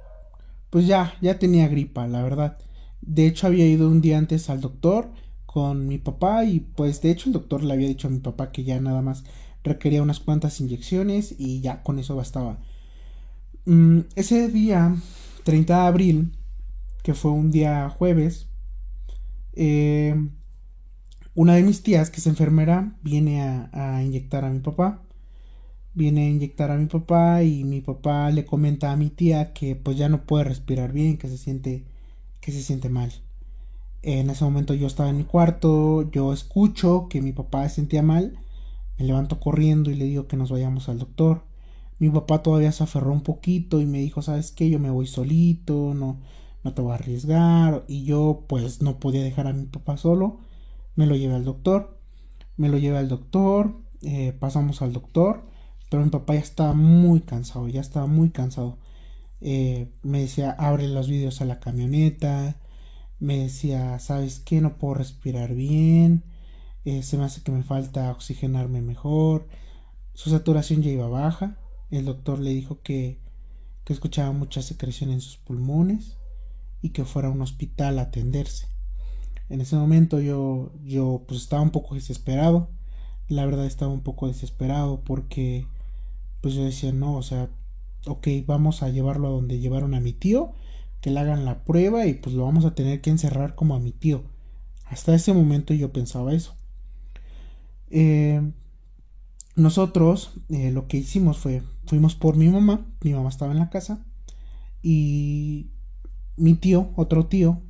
Pues 0.69 0.87
ya, 0.87 1.15
ya 1.19 1.37
tenía 1.37 1.67
gripa, 1.67 2.07
la 2.07 2.23
verdad. 2.23 2.57
De 3.01 3.27
hecho 3.27 3.45
había 3.45 3.67
ido 3.67 3.89
un 3.89 3.99
día 3.99 4.17
antes 4.17 4.49
al 4.49 4.61
doctor 4.61 5.11
con 5.45 5.85
mi 5.85 5.97
papá 5.97 6.45
y 6.45 6.61
pues 6.61 7.01
de 7.01 7.11
hecho 7.11 7.27
el 7.27 7.33
doctor 7.33 7.61
le 7.61 7.73
había 7.73 7.89
dicho 7.89 8.07
a 8.07 8.11
mi 8.11 8.19
papá 8.19 8.53
que 8.53 8.63
ya 8.63 8.79
nada 8.79 9.01
más 9.01 9.25
requería 9.65 10.01
unas 10.01 10.21
cuantas 10.21 10.61
inyecciones 10.61 11.35
y 11.37 11.59
ya 11.59 11.83
con 11.83 11.99
eso 11.99 12.15
bastaba. 12.15 12.59
Mm, 13.65 14.01
ese 14.15 14.47
día, 14.49 14.95
30 15.43 15.81
de 15.81 15.87
abril, 15.87 16.31
que 17.03 17.13
fue 17.13 17.31
un 17.31 17.51
día 17.51 17.89
jueves, 17.89 18.47
eh, 19.53 20.15
una 21.33 21.55
de 21.55 21.63
mis 21.63 21.83
tías, 21.83 22.09
que 22.09 22.19
es 22.21 22.27
enfermera, 22.27 22.97
viene 23.01 23.41
a, 23.41 24.01
inyectar 24.03 24.45
a 24.45 24.49
mi 24.49 24.59
papá. 24.59 25.01
Viene 25.93 26.27
a 26.27 26.29
inyectar 26.29 26.71
a 26.71 26.77
mi 26.77 26.87
papá 26.87 27.43
y 27.43 27.63
mi 27.63 27.81
papá 27.81 28.29
le 28.31 28.45
comenta 28.45 28.91
a 28.91 28.97
mi 28.97 29.09
tía 29.09 29.53
que 29.53 29.75
pues 29.75 29.97
ya 29.97 30.09
no 30.09 30.25
puede 30.25 30.45
respirar 30.45 30.91
bien, 30.93 31.17
que 31.17 31.29
se 31.29 31.37
siente, 31.37 31.85
que 32.41 32.51
se 32.51 32.61
siente 32.61 32.89
mal. 32.89 33.11
En 34.01 34.29
ese 34.29 34.43
momento 34.45 34.73
yo 34.73 34.87
estaba 34.87 35.09
en 35.09 35.17
mi 35.17 35.23
cuarto, 35.25 36.09
yo 36.11 36.33
escucho 36.33 37.07
que 37.09 37.21
mi 37.21 37.33
papá 37.33 37.67
se 37.69 37.75
sentía 37.75 38.01
mal, 38.03 38.39
me 38.97 39.05
levanto 39.05 39.39
corriendo 39.39 39.91
y 39.91 39.95
le 39.95 40.05
digo 40.05 40.27
que 40.27 40.37
nos 40.37 40.51
vayamos 40.51 40.89
al 40.89 40.99
doctor. 40.99 41.43
Mi 41.99 42.09
papá 42.09 42.43
todavía 42.43 42.71
se 42.71 42.83
aferró 42.83 43.11
un 43.11 43.21
poquito 43.21 43.81
y 43.81 43.85
me 43.85 43.99
dijo, 43.99 44.21
¿sabes 44.21 44.51
qué? 44.51 44.69
Yo 44.69 44.79
me 44.79 44.89
voy 44.89 45.07
solito, 45.07 45.93
no, 45.93 46.21
no 46.63 46.73
te 46.73 46.81
voy 46.81 46.91
a 46.91 46.95
arriesgar. 46.95 47.85
Y 47.87 48.05
yo 48.05 48.45
pues 48.47 48.81
no 48.81 48.99
podía 48.99 49.23
dejar 49.23 49.47
a 49.47 49.53
mi 49.53 49.65
papá 49.65 49.97
solo 49.97 50.39
me 50.95 51.05
lo 51.05 51.15
llevé 51.15 51.35
al 51.35 51.45
doctor, 51.45 51.99
me 52.57 52.69
lo 52.69 52.77
llevé 52.77 52.97
al 52.97 53.09
doctor, 53.09 53.81
eh, 54.01 54.33
pasamos 54.33 54.81
al 54.81 54.93
doctor, 54.93 55.45
pero 55.89 56.03
mi 56.03 56.09
papá 56.09 56.35
ya 56.35 56.41
estaba 56.41 56.73
muy 56.73 57.21
cansado, 57.21 57.67
ya 57.67 57.81
estaba 57.81 58.07
muy 58.07 58.29
cansado. 58.31 58.79
Eh, 59.41 59.91
me 60.03 60.21
decía, 60.21 60.51
abre 60.51 60.87
los 60.87 61.07
vídeos 61.07 61.41
a 61.41 61.45
la 61.45 61.59
camioneta, 61.59 62.57
me 63.19 63.39
decía, 63.39 63.99
¿sabes 63.99 64.39
qué? 64.39 64.61
No 64.61 64.77
puedo 64.77 64.95
respirar 64.95 65.53
bien, 65.53 66.23
eh, 66.85 67.03
se 67.03 67.17
me 67.17 67.25
hace 67.25 67.41
que 67.43 67.51
me 67.51 67.63
falta 67.63 68.11
oxigenarme 68.11 68.81
mejor, 68.81 69.47
su 70.13 70.29
saturación 70.29 70.81
ya 70.81 70.91
iba 70.91 71.07
baja, 71.07 71.57
el 71.91 72.05
doctor 72.05 72.39
le 72.39 72.51
dijo 72.51 72.81
que, 72.81 73.19
que 73.83 73.93
escuchaba 73.93 74.31
mucha 74.31 74.61
secreción 74.61 75.11
en 75.11 75.21
sus 75.21 75.37
pulmones 75.37 76.17
y 76.81 76.89
que 76.89 77.05
fuera 77.05 77.29
a 77.29 77.31
un 77.31 77.41
hospital 77.41 77.99
a 77.99 78.03
atenderse. 78.03 78.67
En 79.49 79.61
ese 79.61 79.75
momento 79.75 80.19
yo, 80.19 80.71
yo 80.83 81.23
pues 81.27 81.41
estaba 81.41 81.61
un 81.61 81.71
poco 81.71 81.95
desesperado. 81.95 82.69
La 83.27 83.45
verdad 83.45 83.65
estaba 83.65 83.91
un 83.91 84.01
poco 84.01 84.27
desesperado 84.27 85.01
porque 85.03 85.67
pues 86.41 86.53
yo 86.53 86.63
decía, 86.63 86.91
no, 86.91 87.15
o 87.15 87.23
sea, 87.23 87.49
ok, 88.05 88.27
vamos 88.45 88.83
a 88.83 88.89
llevarlo 88.89 89.27
a 89.27 89.31
donde 89.31 89.59
llevaron 89.59 89.93
a 89.95 89.99
mi 89.99 90.13
tío, 90.13 90.53
que 91.01 91.09
le 91.09 91.19
hagan 91.19 91.45
la 91.45 91.63
prueba 91.63 92.05
y 92.05 92.13
pues 92.13 92.35
lo 92.35 92.45
vamos 92.45 92.65
a 92.65 92.75
tener 92.75 93.01
que 93.01 93.09
encerrar 93.09 93.55
como 93.55 93.75
a 93.75 93.79
mi 93.79 93.91
tío. 93.91 94.23
Hasta 94.85 95.15
ese 95.15 95.33
momento 95.33 95.73
yo 95.73 95.91
pensaba 95.91 96.33
eso. 96.33 96.55
Eh, 97.89 98.41
nosotros 99.55 100.33
eh, 100.49 100.71
lo 100.71 100.87
que 100.87 100.97
hicimos 100.97 101.37
fue, 101.37 101.63
fuimos 101.85 102.15
por 102.15 102.35
mi 102.37 102.49
mamá, 102.49 102.85
mi 103.01 103.13
mamá 103.13 103.29
estaba 103.29 103.51
en 103.51 103.59
la 103.59 103.69
casa 103.69 104.05
y 104.81 105.71
mi 106.37 106.53
tío, 106.55 106.91
otro 106.95 107.27
tío, 107.27 107.61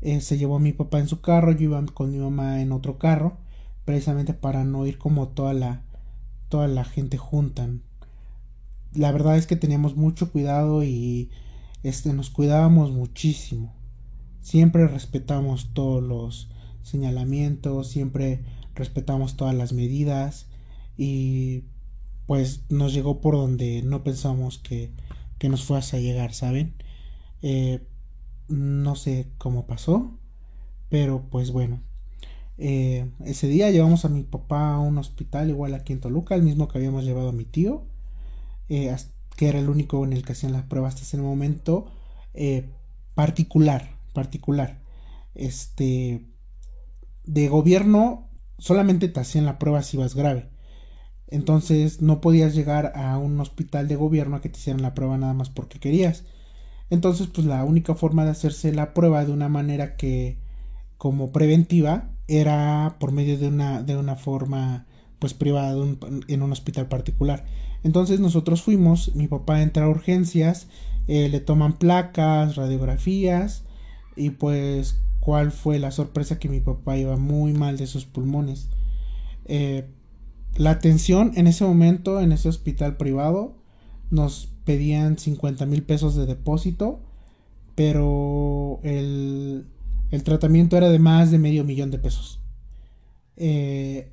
eh, 0.00 0.20
se 0.20 0.38
llevó 0.38 0.56
a 0.56 0.60
mi 0.60 0.72
papá 0.72 0.98
en 0.98 1.08
su 1.08 1.20
carro, 1.20 1.52
yo 1.52 1.64
iba 1.64 1.84
con 1.86 2.10
mi 2.10 2.18
mamá 2.18 2.60
en 2.60 2.72
otro 2.72 2.98
carro, 2.98 3.38
precisamente 3.84 4.34
para 4.34 4.64
no 4.64 4.86
ir 4.86 4.98
como 4.98 5.28
toda 5.28 5.52
la, 5.52 5.82
toda 6.48 6.68
la 6.68 6.84
gente 6.84 7.18
juntan. 7.18 7.82
La 8.94 9.12
verdad 9.12 9.36
es 9.36 9.46
que 9.46 9.56
teníamos 9.56 9.96
mucho 9.96 10.30
cuidado 10.30 10.84
y 10.84 11.30
este, 11.82 12.12
nos 12.12 12.30
cuidábamos 12.30 12.92
muchísimo. 12.92 13.74
Siempre 14.40 14.86
respetamos 14.86 15.72
todos 15.72 16.02
los 16.02 16.50
señalamientos, 16.82 17.88
siempre 17.88 18.44
respetamos 18.74 19.36
todas 19.36 19.54
las 19.54 19.72
medidas 19.72 20.46
y 20.96 21.64
pues 22.26 22.64
nos 22.70 22.92
llegó 22.92 23.20
por 23.20 23.34
donde 23.34 23.82
no 23.82 24.04
pensamos 24.04 24.58
que, 24.58 24.92
que 25.38 25.48
nos 25.48 25.64
fuese 25.64 25.96
a 25.96 26.00
llegar, 26.00 26.34
¿saben? 26.34 26.74
Eh, 27.42 27.86
no 28.48 28.94
sé 28.94 29.32
cómo 29.38 29.66
pasó, 29.66 30.18
pero 30.88 31.28
pues 31.30 31.50
bueno. 31.50 31.82
Eh, 32.58 33.10
ese 33.24 33.48
día 33.48 33.70
llevamos 33.70 34.04
a 34.04 34.08
mi 34.08 34.22
papá 34.22 34.74
a 34.74 34.78
un 34.78 34.98
hospital 34.98 35.50
igual 35.50 35.74
aquí 35.74 35.92
en 35.92 36.00
Toluca, 36.00 36.34
el 36.34 36.42
mismo 36.42 36.68
que 36.68 36.78
habíamos 36.78 37.04
llevado 37.04 37.30
a 37.30 37.32
mi 37.32 37.44
tío, 37.44 37.84
eh, 38.68 38.94
que 39.36 39.48
era 39.48 39.58
el 39.58 39.68
único 39.68 40.04
en 40.04 40.12
el 40.12 40.24
que 40.24 40.32
hacían 40.32 40.52
las 40.52 40.64
pruebas 40.64 40.94
hasta 40.94 41.06
ese 41.06 41.18
momento, 41.18 41.90
particular, 43.14 43.98
particular. 44.12 44.80
Este, 45.34 46.26
de 47.24 47.48
gobierno 47.48 48.28
solamente 48.58 49.08
te 49.08 49.20
hacían 49.20 49.46
la 49.46 49.58
prueba 49.58 49.82
si 49.82 49.96
ibas 49.96 50.14
grave. 50.14 50.51
Entonces 51.32 52.02
no 52.02 52.20
podías 52.20 52.54
llegar 52.54 52.92
a 52.94 53.16
un 53.16 53.40
hospital 53.40 53.88
de 53.88 53.96
gobierno 53.96 54.36
a 54.36 54.40
que 54.42 54.50
te 54.50 54.58
hicieran 54.58 54.82
la 54.82 54.94
prueba 54.94 55.16
nada 55.16 55.32
más 55.32 55.48
porque 55.48 55.80
querías. 55.80 56.24
Entonces, 56.90 57.26
pues 57.26 57.46
la 57.46 57.64
única 57.64 57.94
forma 57.94 58.24
de 58.24 58.32
hacerse 58.32 58.70
la 58.72 58.92
prueba 58.92 59.24
de 59.24 59.32
una 59.32 59.48
manera 59.48 59.96
que 59.96 60.36
como 60.98 61.32
preventiva 61.32 62.10
era 62.28 62.96
por 63.00 63.12
medio 63.12 63.38
de 63.38 63.48
una, 63.48 63.82
de 63.82 63.96
una 63.96 64.16
forma 64.16 64.86
pues 65.18 65.32
privada 65.32 65.72
en 66.28 66.42
un 66.42 66.52
hospital 66.52 66.88
particular. 66.88 67.46
Entonces 67.82 68.20
nosotros 68.20 68.62
fuimos, 68.62 69.14
mi 69.14 69.26
papá 69.26 69.62
entra 69.62 69.86
a 69.86 69.88
urgencias, 69.88 70.68
eh, 71.08 71.30
le 71.30 71.40
toman 71.40 71.78
placas, 71.78 72.56
radiografías 72.56 73.64
y 74.16 74.30
pues 74.30 75.00
cuál 75.20 75.50
fue 75.50 75.78
la 75.78 75.92
sorpresa 75.92 76.38
que 76.38 76.50
mi 76.50 76.60
papá 76.60 76.98
iba 76.98 77.16
muy 77.16 77.54
mal 77.54 77.78
de 77.78 77.86
sus 77.86 78.04
pulmones. 78.04 78.68
Eh, 79.46 79.88
la 80.56 80.70
atención 80.70 81.32
en 81.36 81.46
ese 81.46 81.64
momento 81.64 82.20
en 82.20 82.32
ese 82.32 82.48
hospital 82.48 82.96
privado 82.96 83.56
nos 84.10 84.48
pedían 84.64 85.18
50 85.18 85.66
mil 85.66 85.82
pesos 85.82 86.14
de 86.14 86.26
depósito, 86.26 87.00
pero 87.74 88.80
el, 88.82 89.66
el, 90.10 90.22
tratamiento 90.22 90.76
era 90.76 90.90
de 90.90 90.98
más 90.98 91.30
de 91.30 91.38
medio 91.38 91.64
millón 91.64 91.90
de 91.90 91.98
pesos. 91.98 92.40
Eh, 93.36 94.12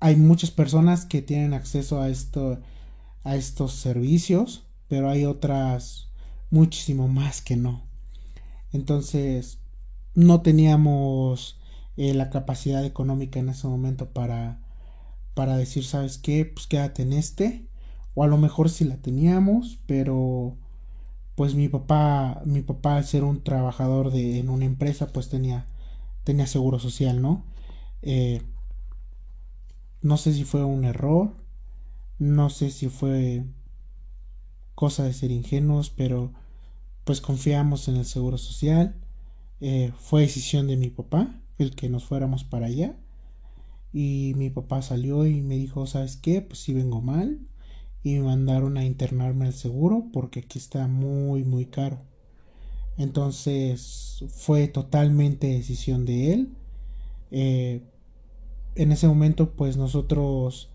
hay 0.00 0.16
muchas 0.16 0.50
personas 0.50 1.04
que 1.04 1.22
tienen 1.22 1.54
acceso 1.54 2.00
a, 2.00 2.08
esto, 2.08 2.60
a 3.24 3.34
estos 3.34 3.72
servicios, 3.72 4.64
pero 4.86 5.10
hay 5.10 5.24
otras 5.24 6.08
muchísimo 6.50 7.08
más 7.08 7.42
que 7.42 7.56
no. 7.56 7.82
Entonces, 8.72 9.58
no 10.14 10.40
teníamos 10.42 11.58
eh, 11.96 12.14
la 12.14 12.30
capacidad 12.30 12.84
económica 12.84 13.40
en 13.40 13.48
ese 13.48 13.66
momento 13.66 14.10
para, 14.10 14.60
para 15.38 15.56
decir, 15.56 15.84
¿sabes 15.84 16.18
qué? 16.18 16.44
Pues 16.44 16.66
quédate 16.66 17.02
en 17.02 17.12
este 17.12 17.68
o 18.14 18.24
a 18.24 18.26
lo 18.26 18.38
mejor 18.38 18.70
sí 18.70 18.84
la 18.84 18.96
teníamos, 18.96 19.78
pero 19.86 20.56
pues 21.36 21.54
mi 21.54 21.68
papá, 21.68 22.42
mi 22.44 22.60
papá 22.60 22.96
al 22.96 23.04
ser 23.04 23.22
un 23.22 23.44
trabajador 23.44 24.10
de, 24.10 24.40
en 24.40 24.50
una 24.50 24.64
empresa, 24.64 25.12
pues 25.12 25.28
tenía, 25.28 25.68
tenía 26.24 26.48
seguro 26.48 26.80
social, 26.80 27.22
¿no? 27.22 27.44
Eh, 28.02 28.42
no 30.02 30.16
sé 30.16 30.32
si 30.32 30.42
fue 30.42 30.64
un 30.64 30.84
error, 30.84 31.36
no 32.18 32.50
sé 32.50 32.72
si 32.72 32.88
fue 32.88 33.44
cosa 34.74 35.04
de 35.04 35.12
ser 35.12 35.30
ingenuos, 35.30 35.88
pero 35.90 36.32
pues 37.04 37.20
confiamos 37.20 37.86
en 37.86 37.94
el 37.94 38.06
seguro 38.06 38.38
social. 38.38 38.96
Eh, 39.60 39.92
fue 40.00 40.22
decisión 40.22 40.66
de 40.66 40.76
mi 40.76 40.90
papá 40.90 41.40
el 41.58 41.76
que 41.76 41.88
nos 41.88 42.04
fuéramos 42.04 42.42
para 42.42 42.66
allá. 42.66 42.96
Y 44.00 44.34
mi 44.36 44.48
papá 44.48 44.80
salió 44.80 45.26
y 45.26 45.42
me 45.42 45.56
dijo, 45.56 45.84
¿sabes 45.88 46.16
qué? 46.16 46.40
Pues 46.40 46.60
si 46.60 46.72
vengo 46.72 47.00
mal, 47.00 47.40
y 48.04 48.14
me 48.14 48.20
mandaron 48.20 48.76
a 48.76 48.84
internarme 48.84 49.46
al 49.46 49.54
seguro 49.54 50.06
porque 50.12 50.38
aquí 50.38 50.60
está 50.60 50.86
muy 50.86 51.42
muy 51.42 51.66
caro. 51.66 51.98
Entonces 52.96 54.24
fue 54.28 54.68
totalmente 54.68 55.48
decisión 55.48 56.04
de 56.04 56.32
él. 56.32 56.48
Eh, 57.32 57.82
en 58.76 58.92
ese 58.92 59.08
momento 59.08 59.50
pues 59.56 59.76
nosotros 59.76 60.70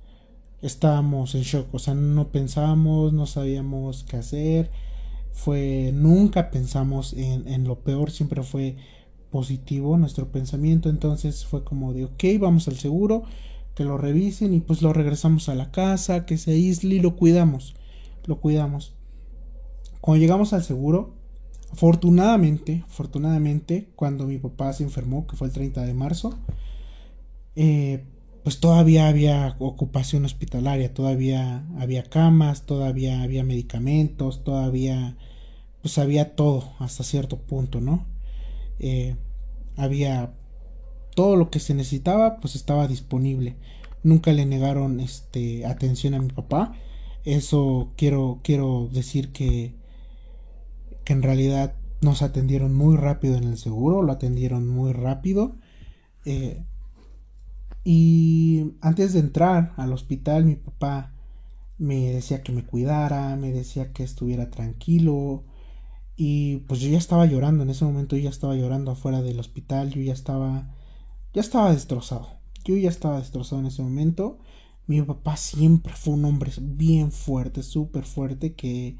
estábamos 0.62 1.34
en 1.36 1.44
shock, 1.44 1.74
o 1.74 1.80
sea, 1.80 1.94
no 1.94 2.27
pensábamos, 2.30 3.13
no 3.13 3.25
sabíamos 3.25 4.03
qué 4.03 4.18
hacer, 4.18 4.70
fue, 5.32 5.92
nunca 5.94 6.51
pensamos 6.51 7.13
en, 7.13 7.48
en 7.48 7.63
lo 7.63 7.80
peor, 7.80 8.12
siempre 8.12 8.44
fue 8.44 8.75
positivo 9.34 9.98
nuestro 9.98 10.32
pensamiento, 10.32 10.92
entonces 10.92 11.44
fue 11.44 11.63
como 11.63 11.92
de, 11.92 12.06
ok, 12.06 12.24
vamos 12.40 12.68
al 12.68 12.75
seguro, 12.75 13.24
que 13.74 13.84
lo 13.84 13.98
revisen 13.98 14.54
y 14.54 14.60
pues 14.60 14.84
lo 14.84 14.94
regresamos 14.94 15.50
a 15.50 15.56
la 15.56 15.72
casa, 15.72 16.28
que 16.28 16.38
se 16.38 16.52
aísle 16.52 16.96
y 16.96 17.00
lo 17.00 17.16
cuidamos, 17.16 17.74
lo 18.28 18.40
cuidamos. 18.40 18.94
Cuando 20.02 20.22
llegamos 20.22 20.54
al 20.54 20.63
seguro, 20.63 21.16
afortunadamente, 21.72 22.84
afortunadamente, 22.86 23.90
cuando 23.96 24.28
mi 24.28 24.38
papá 24.38 24.72
se 24.72 24.84
enfermó, 24.84 25.25
que 25.25 25.36
fue 25.36 25.48
el 25.48 25.54
30 25.54 25.82
de 25.82 25.96
marzo, 25.96 26.38
eh, 27.56 28.04
pues 28.44 28.60
todavía 28.60 29.08
había 29.08 29.56
ocupación 29.58 30.25
hospitalaria, 30.25 30.94
todavía 30.94 31.66
había 31.80 32.04
camas, 32.04 32.68
todavía 32.68 33.24
había 33.24 33.44
medicamentos, 33.44 34.44
todavía 34.44 35.18
pues 35.82 35.98
había 35.98 36.36
todo 36.36 36.72
hasta 36.78 37.04
cierto 37.04 37.38
punto, 37.40 37.82
¿no? 37.82 38.06
Eh, 38.78 39.16
había 39.77 40.34
todo 41.15 41.36
lo 41.36 41.50
que 41.50 41.60
se 41.60 41.74
necesitaba, 41.74 42.38
pues 42.38 42.56
estaba 42.56 42.88
disponible. 42.88 43.56
Nunca 44.03 44.34
le 44.34 44.46
negaron 44.46 45.00
este 45.00 45.65
atención 45.65 46.13
a 46.13 46.20
mi 46.20 46.30
papá. 46.30 46.74
Eso 47.25 47.92
quiero 47.98 48.39
quiero 48.44 48.89
decir 48.92 49.32
que 49.32 49.75
que 51.06 51.13
en 51.13 51.22
realidad 51.22 51.75
nos 52.01 52.22
atendieron 52.22 52.74
muy 52.74 52.98
rápido 52.98 53.38
en 53.38 53.46
el 53.46 53.58
seguro, 53.58 54.01
lo 54.01 54.12
atendieron 54.12 54.68
muy 54.68 54.94
rápido. 54.94 55.56
Eh, 56.25 56.63
y 57.84 58.74
antes 58.82 59.13
de 59.13 59.20
entrar 59.20 59.74
al 59.77 59.94
hospital, 59.94 60.46
mi 60.46 60.56
papá 60.56 61.13
me 61.77 62.12
decía 62.13 62.44
que 62.44 62.51
me 62.51 62.63
cuidara, 62.63 63.36
me 63.36 63.51
decía 63.51 63.92
que 63.92 64.03
estuviera 64.03 64.50
tranquilo. 64.50 65.44
Y 66.15 66.58
pues 66.67 66.79
yo 66.79 66.89
ya 66.89 66.98
estaba 66.98 67.25
llorando, 67.25 67.63
en 67.63 67.70
ese 67.70 67.86
momento 67.86 68.15
yo 68.15 68.24
ya 68.24 68.29
estaba 68.29 68.55
llorando 68.55 68.91
afuera 68.91 69.22
del 69.22 69.39
hospital, 69.39 69.91
yo 69.91 70.01
ya 70.01 70.13
estaba, 70.13 70.75
ya 71.34 71.41
estaba 71.41 71.72
destrozado. 71.74 72.29
Yo 72.63 72.75
ya 72.77 72.89
estaba 72.89 73.20
destrozado 73.20 73.62
en 73.62 73.67
ese 73.67 73.82
momento. 73.82 74.39
Mi 74.88 75.01
papá 75.01 75.38
siempre 75.38 75.93
fue 75.93 76.13
un 76.13 76.25
hombre 76.25 76.51
bien 76.62 77.12
fuerte, 77.12 77.63
súper 77.63 78.05
fuerte, 78.05 78.53
que, 78.53 78.98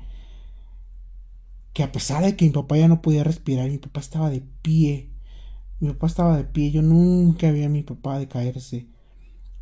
que 1.74 1.84
a 1.84 1.92
pesar 1.92 2.24
de 2.24 2.36
que 2.36 2.46
mi 2.46 2.52
papá 2.52 2.78
ya 2.78 2.88
no 2.88 3.02
podía 3.02 3.24
respirar, 3.24 3.70
mi 3.70 3.78
papá 3.78 4.00
estaba 4.00 4.30
de 4.30 4.42
pie 4.62 5.14
mi 5.84 5.90
papá 5.90 6.08
estaba 6.08 6.38
de 6.38 6.46
pie, 6.46 6.72
yo 6.72 6.82
nunca 6.82 7.52
vi 7.52 7.64
a 7.64 7.70
mi 7.70 7.84
papá 7.84 8.18
de 8.18 8.30
caerse. 8.30 8.88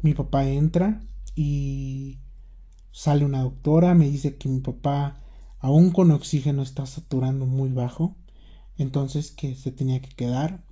Mi 0.04 0.14
papá 0.14 0.48
entra 0.48 1.02
y 1.36 2.20
sale 2.92 3.26
una 3.26 3.42
doctora, 3.42 3.96
me 3.96 4.08
dice 4.08 4.38
que 4.38 4.48
mi 4.48 4.60
papá 4.60 5.21
aún 5.62 5.92
con 5.92 6.12
oxígeno 6.12 6.62
está 6.62 6.86
saturando 6.86 7.46
muy 7.46 7.72
bajo, 7.72 8.16
entonces 8.78 9.32
que 9.32 9.56
se 9.56 9.72
tenía 9.72 10.02
que 10.02 10.10
quedar. 10.10 10.64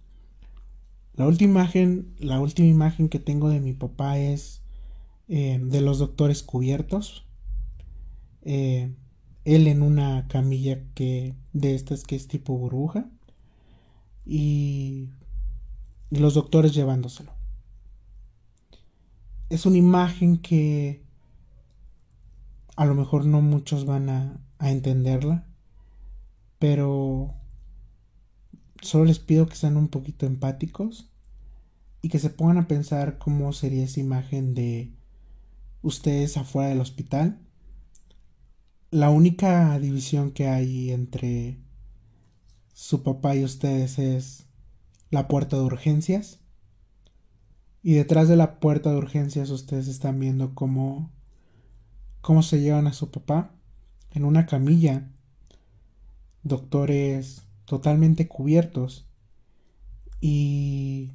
La 1.14 1.26
última 1.26 1.62
imagen, 1.62 2.14
la 2.20 2.40
última 2.40 2.68
imagen 2.68 3.10
que 3.10 3.20
tengo 3.20 3.50
de 3.50 3.62
mi 3.62 3.74
papá 3.74 4.18
es 4.18 4.62
eh, 5.28 5.60
de 5.62 5.82
los 5.82 6.00
doctores 6.00 6.44
cubiertos. 6.44 7.26
Eh, 8.42 8.94
él 9.46 9.68
en 9.68 9.82
una 9.82 10.28
camilla 10.28 10.84
que 10.96 11.36
de 11.54 11.76
estas 11.76 12.04
que 12.04 12.16
es 12.16 12.28
tipo 12.28 12.58
burbuja 12.58 13.10
y 14.26 15.10
y 16.12 16.18
los 16.18 16.34
doctores 16.34 16.74
llevándoselo. 16.74 17.34
Es 19.50 19.66
una 19.66 19.78
imagen 19.78 20.38
que 20.38 21.04
a 22.80 22.86
lo 22.86 22.96
mejor 22.96 23.26
no 23.26 23.42
muchos 23.42 23.84
van 23.84 24.10
a, 24.10 24.40
entenderla, 24.62 25.46
pero 26.60 27.36
solo 28.82 29.04
les 29.04 29.20
pido 29.20 29.48
que 29.48 29.58
sean 29.58 29.76
un 29.76 29.90
poquito 29.90 30.26
empáticos 30.26 31.12
y 32.02 32.08
que 32.08 32.20
se 32.20 32.30
pongan 32.30 32.58
a 32.58 32.70
pensar 32.70 33.18
cómo 33.18 33.52
sería 33.52 33.84
esa 33.84 34.00
imagen 34.00 34.54
de 34.54 34.94
ustedes 35.82 36.38
afuera 36.38 36.70
del 36.70 36.80
hospital. 36.80 37.42
La 38.92 39.10
única 39.10 39.78
división 39.78 40.32
que 40.32 40.48
hay 40.48 40.92
entre 40.92 41.60
su 42.72 43.04
papá 43.04 43.36
y 43.36 43.44
ustedes 43.44 44.00
es 44.00 44.48
la 45.10 45.28
puerta 45.28 45.58
de 45.58 45.64
urgencias. 45.64 46.40
Y 47.84 47.96
detrás 47.96 48.30
de 48.30 48.38
la 48.38 48.62
puerta 48.62 48.90
de 48.90 49.00
urgencias 49.00 49.50
ustedes 49.50 49.90
están 49.90 50.18
viendo 50.18 50.56
cómo, 50.56 51.12
cómo 52.22 52.44
se 52.44 52.62
llevan 52.62 52.88
a 52.88 52.94
su 52.94 53.12
papá 53.12 53.52
en 54.12 54.26
una 54.26 54.46
camilla. 54.46 55.10
Doctores 56.44 57.44
totalmente 57.66 58.28
cubiertos 58.28 59.08
y 60.22 61.12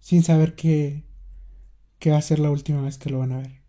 sin 0.00 0.22
saber 0.22 0.54
que, 0.54 1.04
que 1.98 2.10
va 2.10 2.18
a 2.18 2.22
ser 2.22 2.38
la 2.38 2.50
última 2.50 2.80
vez 2.82 2.98
que 2.98 3.10
lo 3.10 3.18
van 3.18 3.32
a 3.32 3.38
ver. 3.38 3.62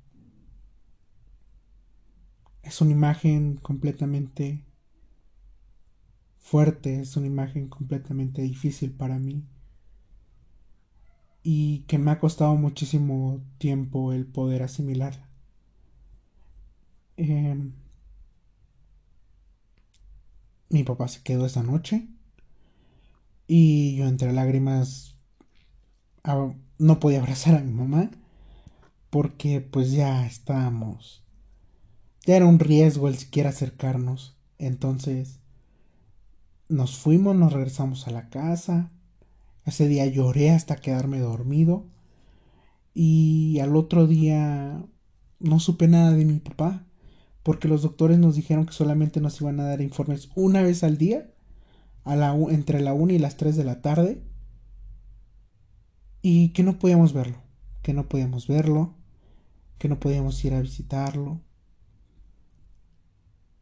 Es 2.64 2.82
una 2.82 2.92
imagen 2.92 3.58
completamente 3.58 4.66
fuerte, 6.38 7.02
es 7.02 7.16
una 7.18 7.28
imagen 7.28 7.68
completamente 7.68 8.42
difícil 8.42 8.92
para 8.92 9.20
mí 9.20 9.44
y 11.44 11.80
que 11.88 11.98
me 11.98 12.12
ha 12.12 12.20
costado 12.20 12.56
muchísimo 12.56 13.42
tiempo 13.58 14.14
el 14.14 14.26
poder 14.26 14.64
asimilarla. 14.64 15.29
Em, 17.22 17.74
mi 20.70 20.84
papá 20.84 21.08
se 21.08 21.22
quedó 21.22 21.46
esa 21.46 21.64
noche 21.64 22.08
y 23.48 23.96
yo 23.98 24.08
entre 24.08 24.32
lágrimas 24.32 25.16
no 26.78 27.00
podía 27.00 27.20
abrazar 27.20 27.56
a 27.56 27.62
mi 27.62 27.74
mamá 27.74 28.10
porque 29.10 29.60
pues 29.60 29.92
ya 29.92 30.26
estábamos 30.26 31.24
ya 32.26 32.38
era 32.38 32.46
un 32.46 32.60
riesgo 32.60 33.08
el 33.08 33.18
siquiera 33.18 33.50
acercarnos 33.50 34.38
entonces 34.58 35.40
nos 36.70 36.98
fuimos, 36.98 37.36
nos 37.36 37.52
regresamos 37.52 38.08
a 38.08 38.12
la 38.12 38.30
casa. 38.30 38.92
Ese 39.66 39.88
día 39.88 40.06
lloré 40.06 40.52
hasta 40.52 40.76
quedarme 40.76 41.20
dormido. 41.20 41.86
Y 42.94 43.60
al 43.60 43.76
otro 43.76 44.08
día 44.08 44.86
no 45.40 45.60
supe 45.60 45.88
nada 45.88 46.12
de 46.12 46.26
mi 46.26 46.40
papá. 46.40 46.86
Porque 47.50 47.68
los 47.68 47.82
doctores 47.82 48.20
nos 48.20 48.36
dijeron 48.36 48.68
que 48.68 48.74
solamente 48.74 49.22
nos 49.22 49.42
iban 49.42 49.60
a 49.60 49.64
dar 49.64 49.82
informes 49.82 50.30
una 50.36 50.62
vez 50.62 50.84
al 50.84 51.00
día. 51.00 51.32
Entre 52.06 52.80
la 52.80 52.94
1 52.94 53.14
y 53.14 53.18
las 53.18 53.38
3 53.38 53.58
de 53.58 53.64
la 53.64 53.82
tarde. 53.82 54.22
Y 56.22 56.50
que 56.50 56.62
no 56.62 56.78
podíamos 56.78 57.12
verlo. 57.12 57.38
Que 57.82 57.92
no 57.96 58.08
podíamos 58.08 58.46
verlo. 58.46 58.94
Que 59.80 59.90
no 59.90 60.00
podíamos 60.00 60.46
ir 60.46 60.54
a 60.54 60.62
visitarlo. 60.62 61.42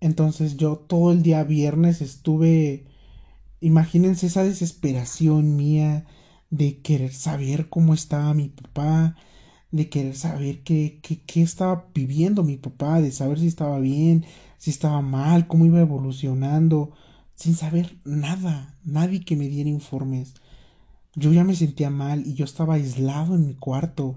Entonces 0.01 0.57
yo 0.57 0.75
todo 0.75 1.13
el 1.13 1.23
día 1.23 1.45
viernes 1.45 2.01
estuve 2.01 2.87
Imagínense 3.61 4.27
esa 4.27 4.43
desesperación 4.43 5.55
mía 5.55 6.03
de 6.49 6.81
querer 6.81 7.13
saber 7.13 7.69
cómo 7.69 7.93
estaba 7.93 8.33
mi 8.33 8.49
papá, 8.49 9.15
de 9.77 9.89
querer 9.89 10.15
saber 10.15 10.63
qué, 10.63 10.99
qué, 11.01 11.41
estaba 11.41 11.87
viviendo 11.93 12.43
mi 12.43 12.57
papá, 12.57 12.99
de 13.01 13.11
saber 13.11 13.39
si 13.39 13.47
estaba 13.47 13.79
bien, 13.79 14.25
si 14.57 14.71
estaba 14.71 15.01
mal, 15.01 15.47
cómo 15.47 15.65
iba 15.65 15.79
evolucionando, 15.79 16.91
sin 17.35 17.55
saber 17.55 17.97
nada, 18.03 18.75
nadie 18.83 19.23
que 19.23 19.35
me 19.35 19.47
diera 19.47 19.69
informes. 19.69 20.33
Yo 21.15 21.31
ya 21.31 21.43
me 21.43 21.55
sentía 21.55 21.89
mal 21.89 22.25
y 22.25 22.33
yo 22.33 22.45
estaba 22.45 22.75
aislado 22.75 23.35
en 23.35 23.47
mi 23.47 23.53
cuarto. 23.55 24.15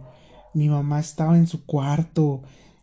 Mi 0.54 0.68
mamá 0.68 1.00
estaba 1.00 1.36
en 1.38 1.46
su 1.46 1.64
cuarto 1.64 2.42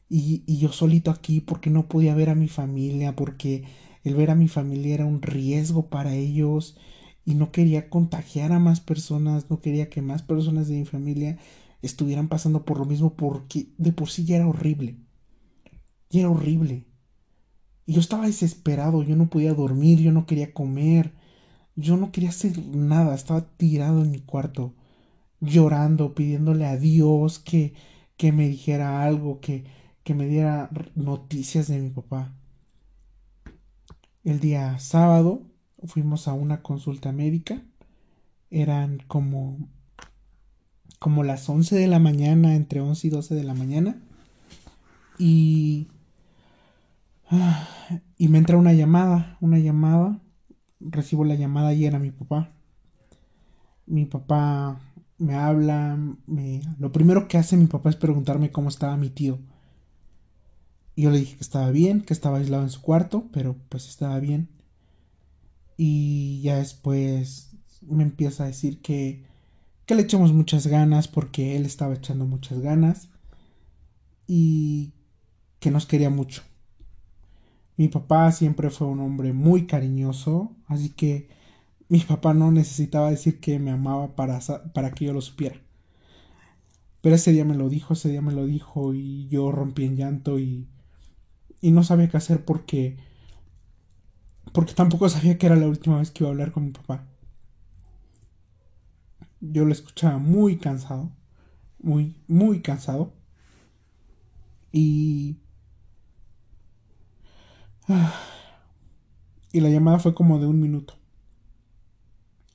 y, 0.09 0.43
y 0.47 0.59
yo 0.59 0.71
solito 0.71 1.11
aquí 1.11 1.41
porque 1.41 1.69
no 1.69 1.87
podía 1.87 2.15
ver 2.15 2.29
a 2.29 2.35
mi 2.35 2.47
familia, 2.47 3.15
porque 3.15 3.65
el 4.03 4.15
ver 4.15 4.31
a 4.31 4.35
mi 4.35 4.47
familia 4.47 4.95
era 4.95 5.05
un 5.05 5.21
riesgo 5.21 5.87
para 5.87 6.15
ellos 6.15 6.77
y 7.25 7.33
no 7.33 7.51
quería 7.51 7.89
contagiar 7.89 8.53
a 8.53 8.59
más 8.59 8.79
personas, 8.79 9.49
no 9.49 9.59
quería 9.59 9.89
que 9.89 10.01
más 10.01 10.21
personas 10.23 10.69
de 10.69 10.77
mi 10.77 10.85
familia 10.85 11.37
estuvieran 11.81 12.27
pasando 12.29 12.65
por 12.65 12.79
lo 12.79 12.85
mismo 12.85 13.15
porque 13.15 13.67
de 13.77 13.91
por 13.93 14.09
sí 14.09 14.25
ya 14.25 14.37
era 14.37 14.47
horrible. 14.47 14.97
Y 16.09 16.19
era 16.19 16.29
horrible. 16.29 16.85
Y 17.85 17.93
yo 17.93 18.01
estaba 18.01 18.27
desesperado, 18.27 19.03
yo 19.03 19.15
no 19.15 19.29
podía 19.29 19.53
dormir, 19.53 19.99
yo 19.99 20.11
no 20.11 20.25
quería 20.25 20.53
comer, 20.53 21.13
yo 21.75 21.97
no 21.97 22.11
quería 22.11 22.29
hacer 22.29 22.57
nada, 22.67 23.15
estaba 23.15 23.41
tirado 23.57 24.03
en 24.03 24.11
mi 24.11 24.19
cuarto, 24.19 24.73
llorando, 25.41 26.15
pidiéndole 26.15 26.65
a 26.65 26.77
Dios 26.77 27.39
que, 27.39 27.73
que 28.17 28.31
me 28.31 28.47
dijera 28.49 29.03
algo, 29.03 29.39
que, 29.41 29.65
que 30.03 30.15
me 30.15 30.27
diera 30.27 30.69
noticias 30.95 31.67
de 31.67 31.79
mi 31.79 31.89
papá. 31.91 32.33
El 34.23 34.39
día 34.39 34.77
sábado 34.79 35.41
fuimos 35.85 36.27
a 36.27 36.33
una 36.33 36.61
consulta 36.61 37.11
médica. 37.11 37.63
Eran 38.49 38.99
como 39.07 39.69
como 40.99 41.23
las 41.23 41.47
11 41.47 41.75
de 41.75 41.87
la 41.87 41.99
mañana, 41.99 42.55
entre 42.55 42.81
11 42.81 43.07
y 43.07 43.09
12 43.09 43.35
de 43.35 43.43
la 43.43 43.53
mañana. 43.53 43.97
Y 45.17 45.87
y 48.17 48.27
me 48.29 48.37
entra 48.37 48.57
una 48.57 48.73
llamada, 48.73 49.37
una 49.41 49.59
llamada. 49.59 50.19
Recibo 50.79 51.25
la 51.25 51.35
llamada 51.35 51.73
y 51.73 51.85
era 51.85 51.99
mi 51.99 52.11
papá. 52.11 52.51
Mi 53.85 54.05
papá 54.05 54.79
me 55.17 55.35
habla, 55.35 55.97
me... 56.27 56.61
lo 56.79 56.91
primero 56.91 57.27
que 57.27 57.37
hace 57.37 57.57
mi 57.57 57.67
papá 57.67 57.89
es 57.89 57.95
preguntarme 57.95 58.51
cómo 58.51 58.69
estaba 58.69 58.97
mi 58.97 59.09
tío. 59.09 59.39
Y 60.95 61.03
yo 61.03 61.11
le 61.11 61.19
dije 61.19 61.35
que 61.35 61.43
estaba 61.43 61.69
bien, 61.71 62.01
que 62.01 62.13
estaba 62.13 62.37
aislado 62.37 62.63
en 62.63 62.69
su 62.69 62.81
cuarto, 62.81 63.27
pero 63.31 63.55
pues 63.69 63.87
estaba 63.87 64.19
bien. 64.19 64.49
Y 65.77 66.41
ya 66.41 66.57
después 66.57 67.51
me 67.81 68.03
empieza 68.03 68.43
a 68.43 68.47
decir 68.47 68.81
que, 68.81 69.23
que 69.87 69.95
le 69.95 70.03
echamos 70.03 70.33
muchas 70.33 70.67
ganas 70.67 71.07
porque 71.07 71.55
él 71.55 71.65
estaba 71.65 71.95
echando 71.95 72.25
muchas 72.25 72.59
ganas 72.59 73.09
y 74.27 74.93
que 75.59 75.71
nos 75.71 75.87
quería 75.87 76.09
mucho. 76.09 76.43
Mi 77.77 77.87
papá 77.87 78.31
siempre 78.31 78.69
fue 78.69 78.87
un 78.87 78.99
hombre 78.99 79.33
muy 79.33 79.65
cariñoso, 79.65 80.55
así 80.67 80.89
que 80.89 81.29
mi 81.89 81.99
papá 82.01 82.33
no 82.33 82.51
necesitaba 82.51 83.09
decir 83.09 83.39
que 83.39 83.59
me 83.59 83.71
amaba 83.71 84.15
para, 84.15 84.39
para 84.73 84.91
que 84.91 85.05
yo 85.05 85.13
lo 85.13 85.21
supiera. 85.21 85.61
Pero 87.01 87.15
ese 87.15 87.31
día 87.31 87.45
me 87.45 87.55
lo 87.55 87.69
dijo, 87.69 87.93
ese 87.93 88.09
día 88.09 88.21
me 88.21 88.33
lo 88.33 88.45
dijo 88.45 88.93
y 88.93 89.27
yo 89.29 89.51
rompí 89.51 89.85
en 89.85 89.95
llanto 89.95 90.37
y, 90.37 90.67
y 91.61 91.71
no 91.71 91.83
sabía 91.83 92.09
qué 92.09 92.17
hacer 92.17 92.43
porque 92.43 92.97
porque 94.53 94.73
tampoco 94.73 95.07
sabía 95.09 95.37
que 95.37 95.45
era 95.45 95.55
la 95.55 95.67
última 95.67 95.99
vez 95.99 96.11
que 96.11 96.23
iba 96.23 96.29
a 96.29 96.31
hablar 96.31 96.51
con 96.51 96.65
mi 96.65 96.71
papá. 96.71 97.05
Yo 99.51 99.65
lo 99.65 99.71
escuchaba 99.71 100.17
muy 100.17 100.57
cansado, 100.57 101.11
muy, 101.79 102.15
muy 102.27 102.61
cansado. 102.61 103.13
Y... 104.71 105.37
Y 109.53 109.61
la 109.61 109.69
llamada 109.69 109.99
fue 109.99 110.13
como 110.13 110.39
de 110.39 110.45
un 110.45 110.59
minuto. 110.59 110.93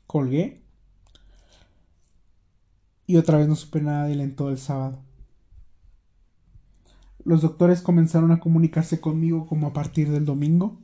Colgué. 0.06 0.62
Y 3.06 3.16
otra 3.16 3.38
vez 3.38 3.48
no 3.48 3.56
supe 3.56 3.80
nada 3.80 4.06
de 4.06 4.12
él 4.12 4.20
en 4.20 4.36
todo 4.36 4.50
el 4.50 4.58
sábado. 4.58 5.02
Los 7.24 7.42
doctores 7.42 7.82
comenzaron 7.82 8.30
a 8.32 8.40
comunicarse 8.40 9.00
conmigo 9.00 9.46
como 9.46 9.68
a 9.68 9.72
partir 9.72 10.10
del 10.10 10.24
domingo. 10.24 10.80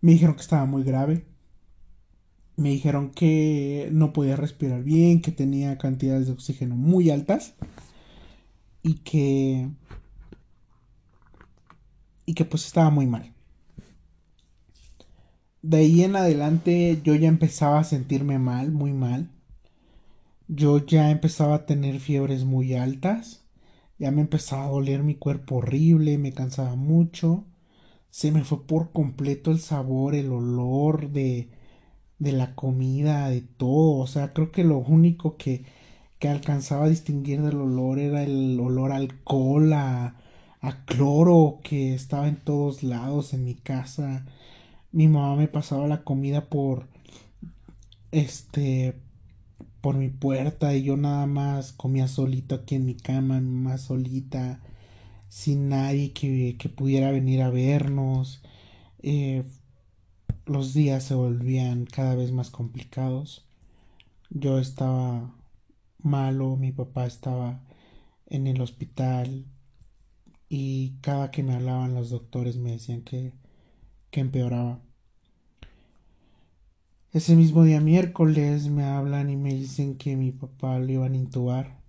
Me 0.00 0.12
dijeron 0.12 0.34
que 0.34 0.42
estaba 0.42 0.66
muy 0.66 0.84
grave. 0.84 1.26
Me 2.58 2.70
dijeron 2.70 3.10
que 3.10 3.88
no 3.92 4.12
podía 4.12 4.36
respirar 4.36 4.82
bien, 4.82 5.22
que 5.22 5.32
tenía 5.32 5.78
cantidades 5.78 6.26
de 6.26 6.32
oxígeno 6.32 6.76
muy 6.76 7.08
altas 7.08 7.54
y 8.82 8.96
que 8.96 9.70
y 12.26 12.34
que 12.34 12.44
pues 12.44 12.66
estaba 12.66 12.90
muy 12.90 13.06
mal. 13.06 13.32
De 15.62 15.78
ahí 15.78 16.02
en 16.02 16.16
adelante 16.16 17.00
yo 17.02 17.14
ya 17.14 17.28
empezaba 17.28 17.78
a 17.78 17.84
sentirme 17.84 18.38
mal, 18.38 18.72
muy 18.72 18.92
mal. 18.92 19.30
Yo 20.48 20.84
ya 20.84 21.10
empezaba 21.10 21.54
a 21.54 21.66
tener 21.66 22.00
fiebres 22.00 22.44
muy 22.44 22.74
altas. 22.74 23.44
Ya 23.98 24.10
me 24.10 24.20
empezaba 24.20 24.64
a 24.64 24.68
doler 24.68 25.02
mi 25.02 25.14
cuerpo 25.14 25.56
horrible, 25.56 26.18
me 26.18 26.32
cansaba 26.32 26.74
mucho 26.76 27.46
se 28.10 28.32
me 28.32 28.44
fue 28.44 28.66
por 28.66 28.92
completo 28.92 29.50
el 29.50 29.60
sabor, 29.60 30.14
el 30.14 30.32
olor 30.32 31.10
de, 31.10 31.50
de 32.18 32.32
la 32.32 32.54
comida, 32.54 33.28
de 33.30 33.42
todo. 33.42 33.98
O 33.98 34.06
sea, 34.06 34.32
creo 34.32 34.52
que 34.52 34.64
lo 34.64 34.78
único 34.78 35.36
que, 35.36 35.64
que 36.18 36.28
alcanzaba 36.28 36.86
a 36.86 36.88
distinguir 36.88 37.42
del 37.42 37.56
olor 37.60 37.98
era 37.98 38.22
el 38.22 38.58
olor 38.60 38.92
a 38.92 38.96
alcohol, 38.96 39.72
a, 39.72 40.14
cloro 40.86 41.60
que 41.62 41.94
estaba 41.94 42.28
en 42.28 42.36
todos 42.36 42.82
lados 42.82 43.32
en 43.34 43.44
mi 43.44 43.54
casa. 43.54 44.26
Mi 44.92 45.08
mamá 45.08 45.36
me 45.36 45.48
pasaba 45.48 45.86
la 45.88 46.02
comida 46.04 46.46
por 46.46 46.88
este 48.12 48.94
por 49.80 49.96
mi 49.96 50.08
puerta 50.08 50.74
y 50.74 50.82
yo 50.82 50.96
nada 50.96 51.26
más 51.26 51.72
comía 51.72 52.08
solito 52.08 52.56
aquí 52.56 52.74
en 52.74 52.86
mi 52.86 52.94
cama, 52.96 53.40
más 53.40 53.82
solita 53.82 54.60
sin 55.28 55.68
nadie 55.68 56.12
que, 56.12 56.56
que 56.58 56.68
pudiera 56.68 57.12
venir 57.12 57.42
a 57.42 57.50
vernos. 57.50 58.42
Eh, 59.02 59.44
los 60.48 60.74
días 60.74 61.04
se 61.04 61.14
volvían 61.14 61.84
cada 61.84 62.14
vez 62.14 62.32
más 62.32 62.50
complicados. 62.50 63.46
Yo 64.30 64.58
estaba 64.58 65.34
malo, 65.98 66.56
mi 66.56 66.72
papá 66.72 67.06
estaba 67.06 67.62
en 68.26 68.46
el 68.46 68.60
hospital 68.60 69.46
y 70.48 70.96
cada 71.02 71.30
que 71.30 71.42
me 71.42 71.54
hablaban 71.54 71.94
los 71.94 72.10
doctores 72.10 72.56
me 72.56 72.72
decían 72.72 73.02
que, 73.02 73.32
que 74.10 74.20
empeoraba. 74.20 74.80
Ese 77.12 77.36
mismo 77.36 77.64
día 77.64 77.80
miércoles 77.80 78.68
me 78.68 78.84
hablan 78.84 79.30
y 79.30 79.36
me 79.36 79.54
dicen 79.54 79.96
que 79.96 80.16
mi 80.16 80.32
papá 80.32 80.78
lo 80.78 80.90
iban 80.90 81.12
a 81.12 81.16
intubar. 81.16 81.80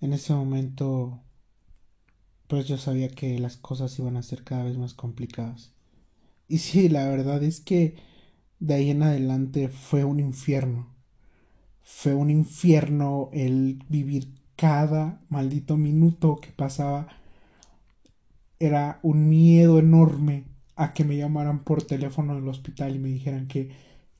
En 0.00 0.12
ese 0.12 0.34
momento 0.34 1.20
pues 2.48 2.66
yo 2.66 2.78
sabía 2.78 3.08
que 3.08 3.38
las 3.38 3.56
cosas 3.56 3.98
iban 3.98 4.16
a 4.16 4.22
ser 4.22 4.44
cada 4.44 4.64
vez 4.64 4.76
más 4.76 4.94
complicadas. 4.94 5.73
Y 6.48 6.58
sí, 6.58 6.88
la 6.88 7.08
verdad 7.08 7.42
es 7.42 7.60
que 7.60 7.96
de 8.60 8.74
ahí 8.74 8.90
en 8.90 9.02
adelante 9.02 9.68
fue 9.68 10.04
un 10.04 10.20
infierno. 10.20 10.88
Fue 11.82 12.14
un 12.14 12.30
infierno 12.30 13.30
el 13.32 13.82
vivir 13.88 14.28
cada 14.56 15.22
maldito 15.30 15.76
minuto 15.76 16.36
que 16.36 16.50
pasaba. 16.52 17.08
Era 18.58 18.98
un 19.02 19.28
miedo 19.28 19.78
enorme 19.78 20.44
a 20.74 20.92
que 20.92 21.04
me 21.04 21.16
llamaran 21.16 21.62
por 21.62 21.82
teléfono 21.84 22.34
del 22.34 22.48
hospital 22.48 22.96
y 22.96 22.98
me 22.98 23.08
dijeran 23.08 23.46
que, 23.46 23.70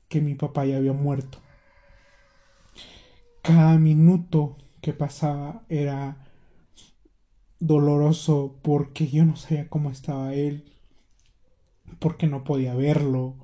que 0.09 0.21
mi 0.21 0.35
papá 0.35 0.65
ya 0.65 0.77
había 0.77 0.93
muerto. 0.93 1.39
Cada 3.41 3.77
minuto 3.77 4.57
que 4.81 4.91
pasaba 4.93 5.63
era 5.69 6.17
doloroso 7.59 8.55
porque 8.61 9.07
yo 9.09 9.25
no 9.25 9.35
sabía 9.35 9.69
cómo 9.69 9.91
estaba 9.91 10.33
él, 10.33 10.65
porque 11.99 12.27
no 12.27 12.43
podía 12.43 12.75
verlo. 12.75 13.35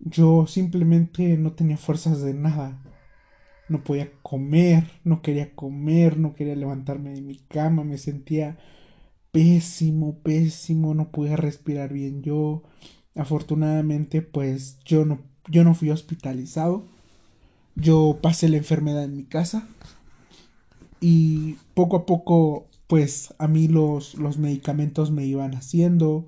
Yo 0.00 0.46
simplemente 0.46 1.36
no 1.38 1.52
tenía 1.52 1.76
fuerzas 1.76 2.22
de 2.22 2.34
nada. 2.34 2.82
No 3.68 3.82
podía 3.82 4.10
comer, 4.22 4.90
no 5.04 5.22
quería 5.22 5.54
comer, 5.54 6.18
no 6.18 6.34
quería 6.34 6.54
levantarme 6.54 7.10
de 7.14 7.22
mi 7.22 7.36
cama, 7.36 7.82
me 7.84 7.96
sentía 7.96 8.58
pésimo, 9.32 10.18
pésimo, 10.18 10.94
no 10.94 11.10
podía 11.10 11.36
respirar 11.36 11.92
bien 11.92 12.22
yo. 12.22 12.62
Afortunadamente, 13.14 14.22
pues 14.22 14.78
yo 14.84 15.04
no 15.04 15.20
yo 15.48 15.64
no 15.64 15.74
fui 15.74 15.90
hospitalizado. 15.90 16.84
Yo 17.76 18.18
pasé 18.22 18.48
la 18.48 18.56
enfermedad 18.56 19.04
en 19.04 19.16
mi 19.16 19.24
casa 19.24 19.66
y 21.00 21.54
poco 21.74 21.96
a 21.96 22.06
poco 22.06 22.68
pues 22.86 23.34
a 23.38 23.48
mí 23.48 23.66
los, 23.66 24.14
los 24.14 24.38
medicamentos 24.38 25.10
me 25.10 25.24
iban 25.26 25.54
haciendo. 25.54 26.26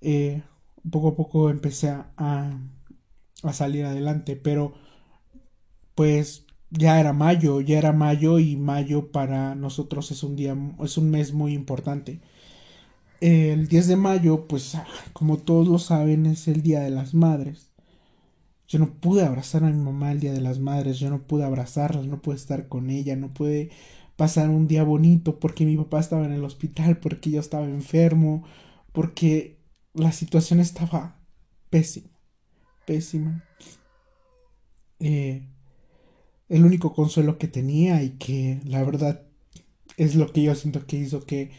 Eh, 0.00 0.42
poco 0.90 1.08
a 1.08 1.16
poco 1.16 1.50
empecé 1.50 1.90
a, 1.90 2.58
a 3.42 3.52
salir 3.52 3.84
adelante, 3.84 4.36
pero 4.36 4.74
pues 5.94 6.46
ya 6.70 7.00
era 7.00 7.12
mayo, 7.12 7.60
ya 7.60 7.78
era 7.78 7.92
mayo 7.92 8.38
y 8.38 8.56
mayo 8.56 9.10
para 9.12 9.54
nosotros 9.54 10.10
es 10.10 10.22
un 10.22 10.36
día, 10.36 10.56
es 10.82 10.98
un 10.98 11.10
mes 11.10 11.32
muy 11.32 11.52
importante. 11.54 12.20
El 13.20 13.68
10 13.68 13.86
de 13.88 13.96
mayo, 13.96 14.46
pues 14.48 14.76
como 15.12 15.38
todos 15.38 15.68
lo 15.68 15.78
saben, 15.78 16.26
es 16.26 16.48
el 16.48 16.62
Día 16.62 16.80
de 16.80 16.90
las 16.90 17.14
Madres. 17.14 17.70
Yo 18.68 18.78
no 18.78 18.94
pude 18.94 19.24
abrazar 19.24 19.64
a 19.64 19.68
mi 19.70 19.82
mamá 19.82 20.12
el 20.12 20.20
Día 20.20 20.32
de 20.32 20.40
las 20.40 20.58
Madres, 20.60 20.98
yo 21.00 21.10
no 21.10 21.22
pude 21.22 21.44
abrazarla, 21.44 22.02
no 22.02 22.22
pude 22.22 22.36
estar 22.36 22.68
con 22.68 22.90
ella, 22.90 23.16
no 23.16 23.28
pude 23.34 23.70
pasar 24.16 24.50
un 24.50 24.68
día 24.68 24.84
bonito 24.84 25.40
porque 25.40 25.66
mi 25.66 25.76
papá 25.76 26.00
estaba 26.00 26.24
en 26.26 26.32
el 26.32 26.44
hospital, 26.44 26.98
porque 26.98 27.30
yo 27.30 27.40
estaba 27.40 27.66
enfermo, 27.66 28.44
porque 28.92 29.59
la 29.94 30.12
situación 30.12 30.60
estaba 30.60 31.20
pésima, 31.70 32.10
pésima. 32.86 33.44
Eh, 34.98 35.48
el 36.48 36.64
único 36.64 36.92
consuelo 36.92 37.38
que 37.38 37.48
tenía 37.48 38.02
y 38.02 38.10
que 38.10 38.60
la 38.64 38.82
verdad 38.82 39.22
es 39.96 40.14
lo 40.14 40.32
que 40.32 40.42
yo 40.42 40.54
siento 40.54 40.86
que 40.86 40.96
hizo 40.96 41.24
que 41.24 41.50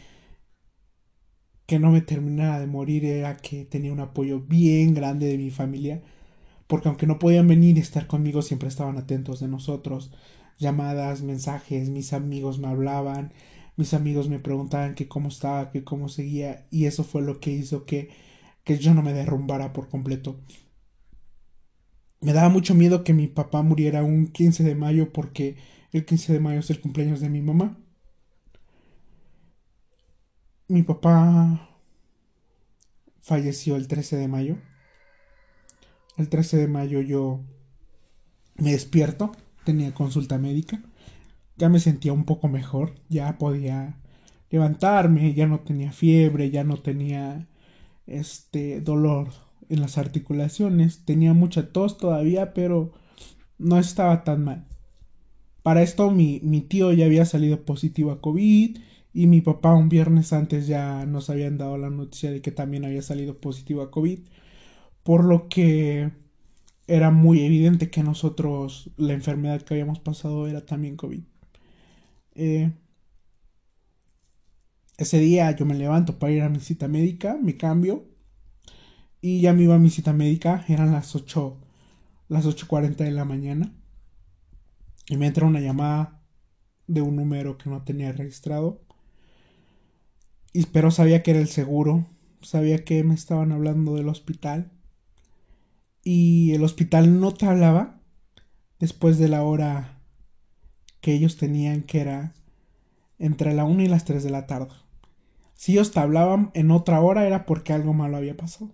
que 1.66 1.78
no 1.78 1.90
me 1.90 2.02
terminara 2.02 2.60
de 2.60 2.66
morir 2.66 3.04
era 3.04 3.36
que 3.36 3.64
tenía 3.64 3.92
un 3.92 4.00
apoyo 4.00 4.40
bien 4.40 4.94
grande 4.94 5.26
de 5.26 5.38
mi 5.38 5.50
familia 5.50 6.02
porque 6.66 6.88
aunque 6.88 7.06
no 7.06 7.18
podían 7.18 7.48
venir 7.48 7.76
y 7.76 7.80
estar 7.80 8.06
conmigo 8.06 8.42
siempre 8.42 8.68
estaban 8.68 8.98
atentos 8.98 9.40
de 9.40 9.48
nosotros 9.48 10.12
llamadas, 10.58 11.22
mensajes, 11.22 11.90
mis 11.90 12.12
amigos 12.12 12.58
me 12.58 12.68
hablaban, 12.68 13.32
mis 13.76 13.94
amigos 13.94 14.28
me 14.28 14.38
preguntaban 14.38 14.94
que 14.94 15.08
cómo 15.08 15.28
estaba, 15.28 15.70
que 15.70 15.84
cómo 15.84 16.08
seguía, 16.08 16.66
y 16.70 16.86
eso 16.86 17.04
fue 17.04 17.22
lo 17.22 17.40
que 17.40 17.50
hizo 17.50 17.84
que, 17.84 18.10
que 18.64 18.78
yo 18.78 18.94
no 18.94 19.02
me 19.02 19.12
derrumbara 19.12 19.72
por 19.72 19.88
completo. 19.88 20.40
Me 22.20 22.32
daba 22.32 22.48
mucho 22.48 22.74
miedo 22.74 23.04
que 23.04 23.14
mi 23.14 23.26
papá 23.26 23.62
muriera 23.62 24.04
un 24.04 24.28
15 24.28 24.62
de 24.62 24.74
mayo 24.74 25.12
porque 25.12 25.56
el 25.90 26.04
15 26.04 26.34
de 26.34 26.40
mayo 26.40 26.60
es 26.60 26.70
el 26.70 26.80
cumpleaños 26.80 27.20
de 27.20 27.28
mi 27.28 27.42
mamá. 27.42 27.78
Mi 30.68 30.82
papá 30.82 31.80
falleció 33.20 33.76
el 33.76 33.88
13 33.88 34.16
de 34.16 34.28
mayo. 34.28 34.56
El 36.16 36.28
13 36.28 36.58
de 36.58 36.68
mayo 36.68 37.00
yo 37.00 37.40
me 38.56 38.72
despierto 38.72 39.32
tenía 39.64 39.94
consulta 39.94 40.38
médica, 40.38 40.82
ya 41.56 41.68
me 41.68 41.80
sentía 41.80 42.12
un 42.12 42.24
poco 42.24 42.48
mejor, 42.48 42.94
ya 43.08 43.38
podía 43.38 43.98
levantarme, 44.50 45.34
ya 45.34 45.46
no 45.46 45.60
tenía 45.60 45.92
fiebre, 45.92 46.50
ya 46.50 46.64
no 46.64 46.78
tenía 46.78 47.48
este 48.06 48.80
dolor 48.80 49.28
en 49.68 49.80
las 49.80 49.98
articulaciones, 49.98 51.04
tenía 51.04 51.32
mucha 51.34 51.72
tos 51.72 51.98
todavía, 51.98 52.52
pero 52.54 52.92
no 53.58 53.78
estaba 53.78 54.24
tan 54.24 54.44
mal. 54.44 54.66
Para 55.62 55.82
esto 55.82 56.10
mi, 56.10 56.40
mi 56.42 56.60
tío 56.60 56.92
ya 56.92 57.06
había 57.06 57.24
salido 57.24 57.64
positivo 57.64 58.10
a 58.12 58.20
COVID 58.20 58.78
y 59.14 59.26
mi 59.26 59.40
papá 59.40 59.74
un 59.74 59.88
viernes 59.88 60.32
antes 60.32 60.66
ya 60.66 61.06
nos 61.06 61.30
habían 61.30 61.58
dado 61.58 61.78
la 61.78 61.90
noticia 61.90 62.30
de 62.30 62.42
que 62.42 62.50
también 62.50 62.84
había 62.84 63.02
salido 63.02 63.40
positivo 63.40 63.82
a 63.82 63.90
COVID, 63.90 64.20
por 65.02 65.24
lo 65.24 65.48
que 65.48 66.10
era 66.86 67.10
muy 67.10 67.40
evidente 67.42 67.90
que 67.90 68.02
nosotros 68.02 68.90
la 68.96 69.12
enfermedad 69.14 69.62
que 69.62 69.74
habíamos 69.74 70.00
pasado 70.00 70.48
era 70.48 70.66
también 70.66 70.96
COVID. 70.96 71.22
Eh, 72.34 72.72
ese 74.98 75.18
día 75.18 75.50
yo 75.52 75.66
me 75.66 75.74
levanto 75.74 76.18
para 76.18 76.32
ir 76.32 76.42
a 76.42 76.48
mi 76.48 76.60
cita 76.60 76.88
médica, 76.88 77.38
me 77.40 77.56
cambio 77.56 78.06
y 79.20 79.40
ya 79.40 79.52
me 79.52 79.62
iba 79.62 79.74
a 79.74 79.78
mi 79.78 79.90
cita 79.90 80.12
médica, 80.12 80.64
eran 80.68 80.92
las 80.92 81.14
8, 81.14 81.58
las 82.28 82.46
8.40 82.46 83.04
de 83.04 83.10
la 83.10 83.24
mañana 83.24 83.72
y 85.08 85.16
me 85.16 85.26
entra 85.26 85.46
una 85.46 85.60
llamada 85.60 86.22
de 86.86 87.02
un 87.02 87.16
número 87.16 87.58
que 87.58 87.70
no 87.70 87.82
tenía 87.82 88.12
registrado. 88.12 88.82
Y, 90.52 90.66
pero 90.66 90.90
sabía 90.90 91.22
que 91.22 91.32
era 91.32 91.40
el 91.40 91.48
seguro, 91.48 92.06
sabía 92.42 92.84
que 92.84 93.02
me 93.04 93.14
estaban 93.14 93.52
hablando 93.52 93.94
del 93.94 94.08
hospital 94.08 94.72
y 96.04 96.52
el 96.52 96.64
hospital 96.64 97.20
no 97.20 97.32
te 97.32 97.46
hablaba 97.46 98.00
después 98.78 99.18
de 99.18 99.28
la 99.28 99.42
hora 99.44 100.01
que 101.02 101.12
ellos 101.12 101.36
tenían, 101.36 101.82
que 101.82 102.00
era 102.00 102.32
entre 103.18 103.52
la 103.52 103.64
1 103.64 103.82
y 103.82 103.88
las 103.88 104.06
3 104.06 104.24
de 104.24 104.30
la 104.30 104.46
tarde. 104.46 104.72
Si 105.52 105.72
ellos 105.72 105.92
te 105.92 106.00
hablaban 106.00 106.50
en 106.54 106.70
otra 106.70 107.00
hora 107.02 107.26
era 107.26 107.44
porque 107.44 107.74
algo 107.74 107.92
malo 107.92 108.16
había 108.16 108.36
pasado. 108.36 108.72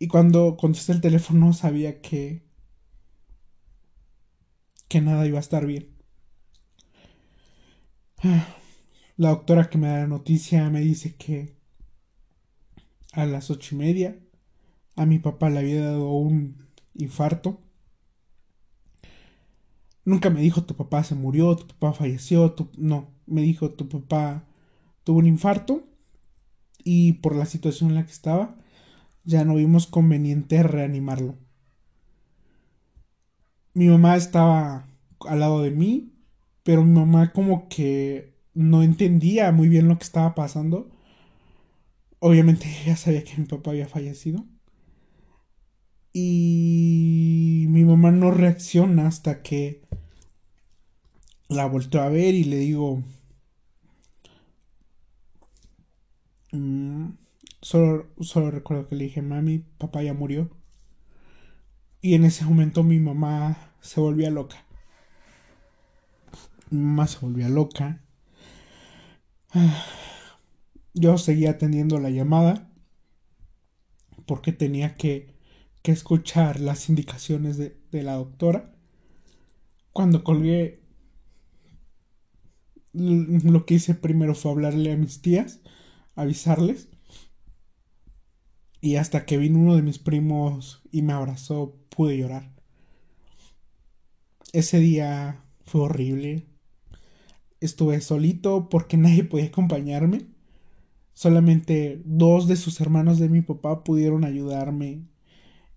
Y 0.00 0.08
cuando 0.08 0.56
contesté 0.56 0.92
el 0.92 1.00
teléfono 1.00 1.52
sabía 1.52 2.00
que 2.00 2.42
que 4.88 5.00
nada 5.00 5.26
iba 5.26 5.38
a 5.38 5.40
estar 5.40 5.66
bien. 5.66 5.88
La 9.16 9.30
doctora 9.30 9.68
que 9.68 9.78
me 9.78 9.88
da 9.88 9.98
la 9.98 10.06
noticia 10.06 10.70
me 10.70 10.80
dice 10.80 11.16
que 11.16 11.56
a 13.12 13.26
las 13.26 13.50
ocho 13.50 13.74
y 13.74 13.78
media 13.78 14.18
a 14.96 15.06
mi 15.06 15.18
papá 15.18 15.50
le 15.50 15.58
había 15.58 15.82
dado 15.82 16.12
un 16.12 16.68
infarto. 16.94 17.60
Nunca 20.08 20.30
me 20.30 20.40
dijo 20.40 20.64
tu 20.64 20.74
papá 20.74 21.04
se 21.04 21.14
murió, 21.14 21.54
tu 21.54 21.66
papá 21.66 21.92
falleció, 21.92 22.56
no, 22.78 23.10
me 23.26 23.42
dijo 23.42 23.72
tu 23.72 23.90
papá 23.90 24.42
tuvo 25.04 25.18
un 25.18 25.26
infarto 25.26 25.86
y 26.82 27.12
por 27.14 27.36
la 27.36 27.44
situación 27.44 27.90
en 27.90 27.96
la 27.96 28.06
que 28.06 28.12
estaba 28.12 28.56
ya 29.24 29.44
no 29.44 29.56
vimos 29.56 29.86
conveniente 29.86 30.62
reanimarlo. 30.62 31.34
Mi 33.74 33.88
mamá 33.88 34.16
estaba 34.16 34.88
al 35.26 35.40
lado 35.40 35.60
de 35.60 35.72
mí, 35.72 36.14
pero 36.62 36.84
mi 36.84 36.98
mamá 36.98 37.30
como 37.34 37.68
que 37.68 38.34
no 38.54 38.82
entendía 38.82 39.52
muy 39.52 39.68
bien 39.68 39.88
lo 39.88 39.98
que 39.98 40.04
estaba 40.04 40.34
pasando. 40.34 40.90
Obviamente 42.18 42.66
ella 42.82 42.96
sabía 42.96 43.24
que 43.24 43.36
mi 43.36 43.44
papá 43.44 43.72
había 43.72 43.86
fallecido. 43.86 44.46
Y 46.20 47.66
mi 47.68 47.84
mamá 47.84 48.10
no 48.10 48.32
reacciona 48.32 49.06
hasta 49.06 49.40
que 49.40 49.82
la 51.46 51.66
volteó 51.66 52.02
a 52.02 52.08
ver 52.08 52.34
y 52.34 52.42
le 52.42 52.56
digo... 52.56 53.04
Mm, 56.50 57.10
solo, 57.62 58.08
solo 58.18 58.50
recuerdo 58.50 58.88
que 58.88 58.96
le 58.96 59.04
dije, 59.04 59.22
mami, 59.22 59.60
papá 59.78 60.02
ya 60.02 60.12
murió. 60.12 60.50
Y 62.00 62.14
en 62.14 62.24
ese 62.24 62.44
momento 62.44 62.82
mi 62.82 62.98
mamá 62.98 63.56
se 63.80 64.00
volvía 64.00 64.30
loca. 64.30 64.64
Mi 66.70 66.80
mamá 66.80 67.06
se 67.06 67.20
volvía 67.20 67.48
loca. 67.48 68.02
Yo 70.94 71.16
seguía 71.16 71.50
atendiendo 71.50 72.00
la 72.00 72.10
llamada 72.10 72.72
porque 74.26 74.50
tenía 74.50 74.96
que 74.96 75.37
que 75.82 75.92
escuchar 75.92 76.60
las 76.60 76.88
indicaciones 76.88 77.56
de, 77.56 77.76
la 77.90 78.14
doctora. 78.14 78.74
Cuando 79.92 80.24
colgué, 80.24 80.82
lo 82.92 83.66
que 83.66 83.74
hice 83.74 83.94
primero 83.94 84.34
fue 84.34 84.50
hablarle 84.50 84.92
a 84.92 84.96
mis 84.96 85.22
tías, 85.22 85.60
avisarles. 86.14 86.88
Y 88.80 88.96
hasta 88.96 89.26
que 89.26 89.38
vino 89.38 89.58
uno 89.58 89.74
de 89.74 89.82
mis 89.82 89.98
primos 89.98 90.82
y 90.92 91.02
me 91.02 91.12
abrazó, 91.12 91.76
pude 91.90 92.16
llorar. 92.16 92.52
Ese 94.52 94.78
día 94.78 95.44
fue 95.64 95.82
horrible. 95.82 96.46
Estuve 97.60 98.00
solito 98.00 98.68
porque 98.68 98.96
nadie 98.98 99.24
podía 99.24 99.46
acompañarme. 99.46 100.26
Solamente 101.14 102.00
dos 102.04 102.46
de 102.46 102.54
sus 102.54 102.80
hermanos 102.80 103.18
de 103.18 103.28
mi 103.28 103.42
papá 103.42 103.82
pudieron 103.82 104.24
ayudarme 104.24 105.08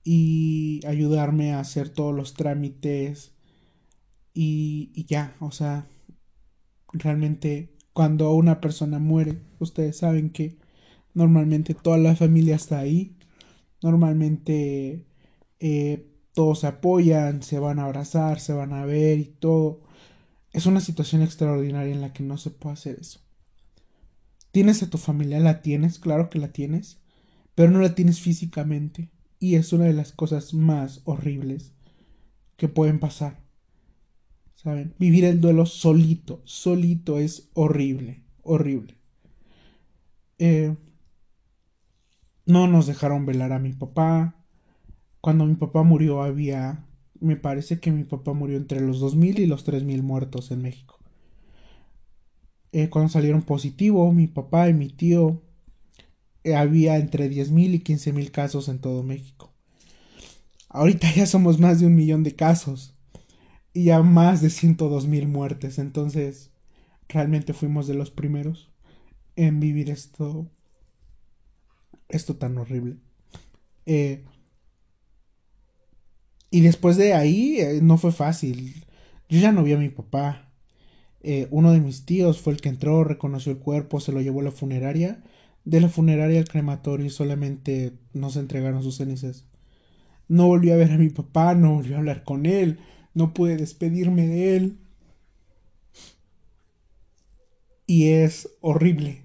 y 0.03 0.81
ayudarme 0.85 1.53
a 1.53 1.59
hacer 1.59 1.89
todos 1.89 2.15
los 2.15 2.33
trámites 2.33 3.33
y, 4.33 5.05
ya, 5.07 5.35
o 5.39 5.51
sea, 5.51 5.87
realmente 6.93 7.75
cuando 7.93 8.33
una 8.33 8.61
persona 8.61 8.99
muere, 8.99 9.41
ustedes 9.59 9.97
saben 9.97 10.29
que 10.29 10.57
normalmente 11.13 11.73
toda 11.73 11.97
la 11.97 12.15
familia 12.15 12.55
está 12.55 12.79
ahí, 12.79 13.17
normalmente 13.81 15.05
eh, 15.59 16.07
todos 16.33 16.59
se 16.59 16.67
apoyan, 16.67 17.43
se 17.43 17.59
van 17.59 17.79
a 17.79 17.85
abrazar, 17.85 18.39
se 18.39 18.53
van 18.53 18.73
a 18.73 18.85
ver 18.85 19.19
y 19.19 19.25
todo. 19.25 19.81
Es 20.53 20.65
una 20.65 20.79
situación 20.79 21.21
extraordinaria 21.21 21.93
en 21.93 22.01
la 22.01 22.13
que 22.13 22.23
no 22.23 22.37
se 22.37 22.51
puede 22.51 22.73
hacer 22.73 22.97
eso. 22.99 23.19
¿Tienes 24.51 24.83
a 24.83 24.89
tu 24.89 24.97
familia? 24.97 25.39
La 25.39 25.61
tienes, 25.61 25.99
claro 25.99 26.29
que 26.29 26.39
la 26.39 26.51
tienes, 26.51 26.99
pero 27.55 27.71
no 27.71 27.79
la 27.79 27.95
tienes 27.95 28.19
físicamente. 28.19 29.09
Y 29.41 29.55
es 29.55 29.73
una 29.73 29.85
de 29.85 29.93
las 29.93 30.13
cosas 30.13 30.53
más 30.53 31.01
horribles 31.03 31.73
que 32.57 32.69
pueden 32.69 32.99
pasar. 32.99 33.41
¿Saben? 34.53 34.93
Vivir 34.99 35.25
el 35.25 35.41
duelo 35.41 35.65
solito, 35.65 36.41
solito 36.45 37.17
es 37.17 37.49
horrible, 37.55 38.21
horrible. 38.43 38.95
Eh, 40.37 40.75
no 42.45 42.67
nos 42.67 42.85
dejaron 42.85 43.25
velar 43.25 43.51
a 43.51 43.57
mi 43.57 43.73
papá. 43.73 44.35
Cuando 45.21 45.45
mi 45.45 45.55
papá 45.55 45.81
murió 45.81 46.21
había, 46.21 46.85
me 47.19 47.35
parece 47.35 47.79
que 47.79 47.91
mi 47.91 48.03
papá 48.03 48.33
murió 48.33 48.57
entre 48.57 48.79
los 48.79 49.01
2.000 49.01 49.39
y 49.39 49.47
los 49.47 49.65
3.000 49.65 50.03
muertos 50.03 50.51
en 50.51 50.61
México. 50.61 50.99
Eh, 52.73 52.89
cuando 52.89 53.09
salieron 53.09 53.41
positivo, 53.41 54.11
mi 54.13 54.27
papá 54.27 54.69
y 54.69 54.75
mi 54.75 54.89
tío 54.89 55.41
había 56.43 56.97
entre 56.97 57.29
10.000 57.29 57.75
y 57.75 57.79
15.000 57.79 58.31
casos 58.31 58.67
en 58.67 58.79
todo 58.79 59.03
México. 59.03 59.53
Ahorita 60.69 61.13
ya 61.13 61.25
somos 61.25 61.59
más 61.59 61.79
de 61.79 61.85
un 61.85 61.95
millón 61.95 62.23
de 62.23 62.35
casos 62.35 62.95
y 63.73 63.85
ya 63.85 64.01
más 64.01 64.41
de 64.41 64.47
102.000 64.47 65.27
muertes. 65.27 65.77
Entonces, 65.77 66.51
realmente 67.07 67.53
fuimos 67.53 67.87
de 67.87 67.93
los 67.93 68.11
primeros 68.11 68.71
en 69.35 69.59
vivir 69.59 69.89
esto, 69.89 70.49
esto 72.09 72.35
tan 72.37 72.57
horrible. 72.57 72.97
Eh, 73.85 74.23
y 76.49 76.61
después 76.61 76.97
de 76.97 77.13
ahí 77.13 77.59
eh, 77.59 77.79
no 77.81 77.97
fue 77.97 78.11
fácil. 78.11 78.85
Yo 79.29 79.39
ya 79.39 79.51
no 79.51 79.63
vi 79.63 79.73
a 79.73 79.77
mi 79.77 79.89
papá. 79.89 80.51
uno 81.51 81.71
de 81.71 81.79
mis 81.79 82.05
tíos 82.05 82.41
fue 82.41 82.53
el 82.53 82.61
que 82.61 82.69
entró, 82.69 83.03
reconoció 83.03 83.51
el 83.51 83.59
cuerpo, 83.59 83.99
se 83.99 84.11
lo 84.11 84.21
llevó 84.21 84.41
a 84.41 84.43
la 84.43 84.51
funeraria 84.51 85.23
de 85.65 85.81
la 85.81 85.89
funeraria 85.89 86.39
al 86.39 86.47
crematorio 86.47 87.05
y 87.05 87.09
solamente 87.09 87.93
nos 88.13 88.35
entregaron 88.35 88.83
sus 88.83 88.97
cenizas. 88.97 89.45
No 90.27 90.47
volví 90.47 90.71
a 90.71 90.75
ver 90.75 90.91
a 90.91 90.97
mi 90.97 91.09
papá, 91.09 91.55
no 91.55 91.75
volví 91.75 91.93
a 91.93 91.97
hablar 91.97 92.23
con 92.23 92.45
él, 92.45 92.79
no 93.13 93.33
pude 93.33 93.57
despedirme 93.57 94.27
de 94.27 94.55
él. 94.55 94.77
Y 97.85 98.09
es 98.09 98.49
horrible. 98.61 99.23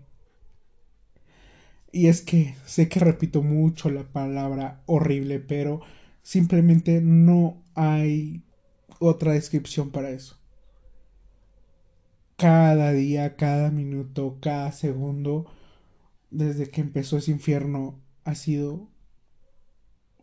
Y 1.92 2.08
es 2.08 2.20
que 2.20 2.56
sé 2.66 2.88
que 2.88 3.00
repito 3.00 3.42
mucho 3.42 3.88
la 3.90 4.02
palabra 4.02 4.82
horrible, 4.86 5.38
pero 5.38 5.80
simplemente 6.22 7.00
no 7.00 7.62
hay 7.74 8.42
otra 8.98 9.32
descripción 9.32 9.90
para 9.90 10.10
eso. 10.10 10.36
Cada 12.36 12.92
día, 12.92 13.36
cada 13.36 13.70
minuto, 13.70 14.38
cada 14.40 14.72
segundo 14.72 15.46
desde 16.36 16.68
que 16.68 16.82
empezó 16.82 17.16
ese 17.16 17.30
infierno 17.30 17.98
ha 18.24 18.34
sido 18.34 18.90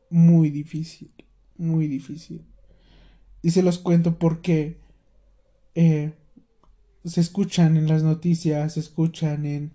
muy 0.09 0.51
difícil, 0.51 1.11
muy 1.57 1.87
difícil. 1.87 2.45
Y 3.41 3.51
se 3.51 3.63
los 3.63 3.79
cuento 3.79 4.19
porque 4.19 4.79
eh, 5.73 6.13
se 7.03 7.19
escuchan 7.19 7.77
en 7.77 7.87
las 7.87 8.03
noticias, 8.03 8.73
se 8.73 8.79
escuchan 8.79 9.45
en, 9.47 9.73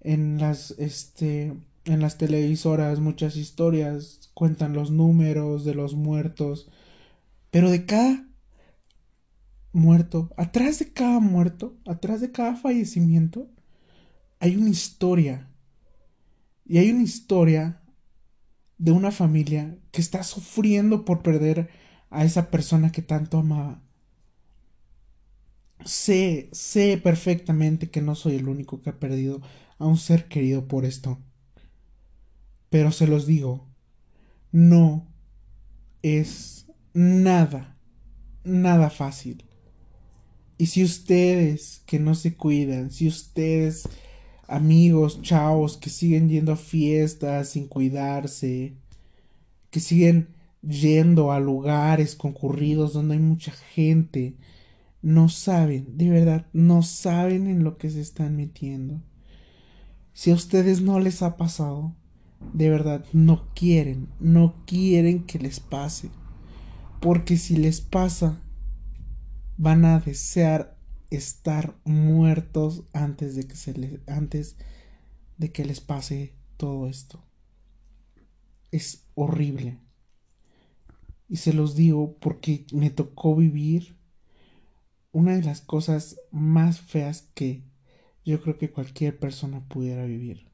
en 0.00 0.38
las, 0.38 0.72
este, 0.72 1.54
en 1.86 2.00
las 2.00 2.18
televisoras 2.18 3.00
muchas 3.00 3.36
historias, 3.36 4.30
cuentan 4.34 4.74
los 4.74 4.90
números 4.90 5.64
de 5.64 5.74
los 5.74 5.94
muertos, 5.94 6.68
pero 7.50 7.70
de 7.70 7.86
cada 7.86 8.28
muerto, 9.72 10.30
atrás 10.36 10.78
de 10.78 10.92
cada 10.92 11.20
muerto, 11.20 11.74
atrás 11.86 12.20
de 12.20 12.30
cada 12.32 12.54
fallecimiento, 12.54 13.48
hay 14.40 14.56
una 14.56 14.68
historia. 14.68 15.48
Y 16.64 16.78
hay 16.78 16.90
una 16.90 17.02
historia 17.02 17.82
de 18.78 18.92
una 18.92 19.10
familia 19.10 19.78
que 19.90 20.00
está 20.00 20.22
sufriendo 20.22 21.04
por 21.04 21.22
perder 21.22 21.68
a 22.10 22.24
esa 22.24 22.50
persona 22.50 22.92
que 22.92 23.02
tanto 23.02 23.38
amaba. 23.38 23.82
Sé, 25.84 26.48
sé 26.52 26.98
perfectamente 27.02 27.90
que 27.90 28.00
no 28.00 28.14
soy 28.14 28.36
el 28.36 28.48
único 28.48 28.80
que 28.80 28.90
ha 28.90 28.98
perdido 28.98 29.42
a 29.78 29.86
un 29.86 29.98
ser 29.98 30.28
querido 30.28 30.66
por 30.66 30.84
esto. 30.84 31.18
Pero 32.70 32.90
se 32.90 33.06
los 33.06 33.26
digo, 33.26 33.68
no 34.50 35.06
es 36.02 36.66
nada, 36.92 37.78
nada 38.44 38.90
fácil. 38.90 39.44
Y 40.56 40.66
si 40.66 40.84
ustedes 40.84 41.82
que 41.86 41.98
no 41.98 42.14
se 42.14 42.36
cuidan, 42.36 42.90
si 42.90 43.08
ustedes 43.08 43.88
amigos, 44.48 45.20
chavos, 45.22 45.76
que 45.76 45.90
siguen 45.90 46.28
yendo 46.28 46.52
a 46.52 46.56
fiestas 46.56 47.50
sin 47.50 47.66
cuidarse, 47.66 48.74
que 49.70 49.80
siguen 49.80 50.28
yendo 50.62 51.32
a 51.32 51.40
lugares 51.40 52.14
concurridos 52.14 52.92
donde 52.92 53.14
hay 53.14 53.20
mucha 53.20 53.52
gente, 53.52 54.34
no 55.02 55.28
saben, 55.28 55.98
de 55.98 56.08
verdad, 56.10 56.46
no 56.52 56.82
saben 56.82 57.46
en 57.46 57.62
lo 57.62 57.76
que 57.76 57.90
se 57.90 58.00
están 58.00 58.36
metiendo. 58.36 59.02
Si 60.14 60.30
a 60.30 60.34
ustedes 60.34 60.80
no 60.80 61.00
les 61.00 61.22
ha 61.22 61.36
pasado, 61.36 61.94
de 62.52 62.70
verdad, 62.70 63.04
no 63.12 63.48
quieren, 63.54 64.08
no 64.20 64.54
quieren 64.66 65.24
que 65.24 65.38
les 65.38 65.60
pase. 65.60 66.10
Porque 67.00 67.36
si 67.36 67.56
les 67.56 67.80
pasa, 67.80 68.40
van 69.56 69.84
a 69.84 70.00
desear 70.00 70.73
estar 71.16 71.76
muertos 71.84 72.84
antes 72.92 73.36
de 73.36 73.46
que 73.46 73.56
se 73.56 73.74
les, 73.74 74.00
antes 74.08 74.56
de 75.38 75.52
que 75.52 75.64
les 75.64 75.80
pase 75.80 76.34
todo 76.56 76.88
esto. 76.88 77.24
Es 78.70 79.06
horrible. 79.14 79.78
Y 81.28 81.36
se 81.36 81.52
los 81.52 81.74
digo 81.74 82.16
porque 82.18 82.66
me 82.72 82.90
tocó 82.90 83.34
vivir 83.34 83.96
una 85.12 85.36
de 85.36 85.42
las 85.42 85.60
cosas 85.60 86.20
más 86.30 86.80
feas 86.80 87.28
que 87.34 87.62
yo 88.24 88.42
creo 88.42 88.58
que 88.58 88.70
cualquier 88.70 89.18
persona 89.18 89.60
pudiera 89.68 90.04
vivir. 90.04 90.46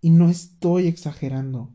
Y 0.00 0.10
no 0.10 0.28
estoy 0.28 0.88
exagerando. 0.88 1.70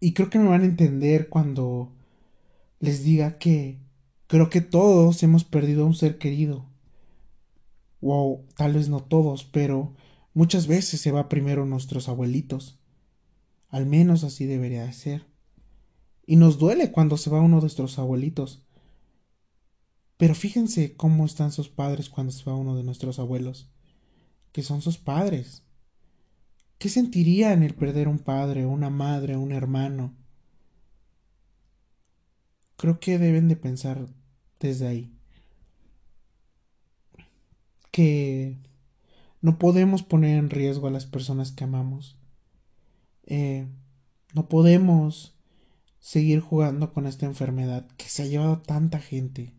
Y 0.00 0.12
creo 0.12 0.30
que 0.30 0.38
me 0.38 0.48
van 0.48 0.62
a 0.62 0.66
entender 0.66 1.28
cuando 1.28 1.92
les 2.78 3.02
diga 3.02 3.38
que 3.38 3.80
creo 4.26 4.50
que 4.50 4.60
todos 4.60 5.22
hemos 5.22 5.44
perdido 5.44 5.84
a 5.84 5.86
un 5.86 5.94
ser 5.94 6.18
querido. 6.18 6.66
O 8.00 8.44
tal 8.56 8.74
vez 8.74 8.88
no 8.88 9.00
todos, 9.00 9.44
pero 9.44 9.94
muchas 10.34 10.66
veces 10.66 11.00
se 11.00 11.12
va 11.12 11.28
primero 11.28 11.64
nuestros 11.64 12.08
abuelitos. 12.08 12.78
Al 13.68 13.86
menos 13.86 14.24
así 14.24 14.46
debería 14.46 14.84
de 14.84 14.92
ser. 14.92 15.26
Y 16.26 16.36
nos 16.36 16.58
duele 16.58 16.92
cuando 16.92 17.16
se 17.16 17.30
va 17.30 17.40
uno 17.40 17.56
de 17.56 17.62
nuestros 17.62 17.98
abuelitos. 17.98 18.62
Pero 20.16 20.34
fíjense 20.34 20.94
cómo 20.96 21.26
están 21.26 21.50
sus 21.50 21.68
padres 21.68 22.08
cuando 22.08 22.32
se 22.32 22.44
va 22.44 22.56
uno 22.56 22.76
de 22.76 22.84
nuestros 22.84 23.18
abuelos, 23.18 23.70
que 24.52 24.62
son 24.62 24.80
sus 24.80 24.96
padres. 24.96 25.64
¿Qué 26.78 26.88
sentirían 26.88 27.62
el 27.62 27.74
perder 27.74 28.08
un 28.08 28.18
padre, 28.18 28.64
una 28.66 28.90
madre, 28.90 29.36
un 29.36 29.52
hermano? 29.52 30.14
Creo 32.76 33.00
que 33.00 33.18
deben 33.18 33.48
de 33.48 33.56
pensar 33.56 34.06
desde 34.60 34.86
ahí. 34.86 35.12
Que 37.90 38.58
no 39.40 39.58
podemos 39.58 40.02
poner 40.02 40.38
en 40.38 40.50
riesgo 40.50 40.88
a 40.88 40.90
las 40.90 41.06
personas 41.06 41.52
que 41.52 41.64
amamos. 41.64 42.16
Eh, 43.26 43.66
no 44.34 44.48
podemos 44.48 45.34
seguir 46.00 46.40
jugando 46.40 46.92
con 46.92 47.06
esta 47.06 47.26
enfermedad 47.26 47.86
que 47.96 48.08
se 48.08 48.22
ha 48.22 48.26
llevado 48.26 48.60
tanta 48.60 49.00
gente. 49.00 49.52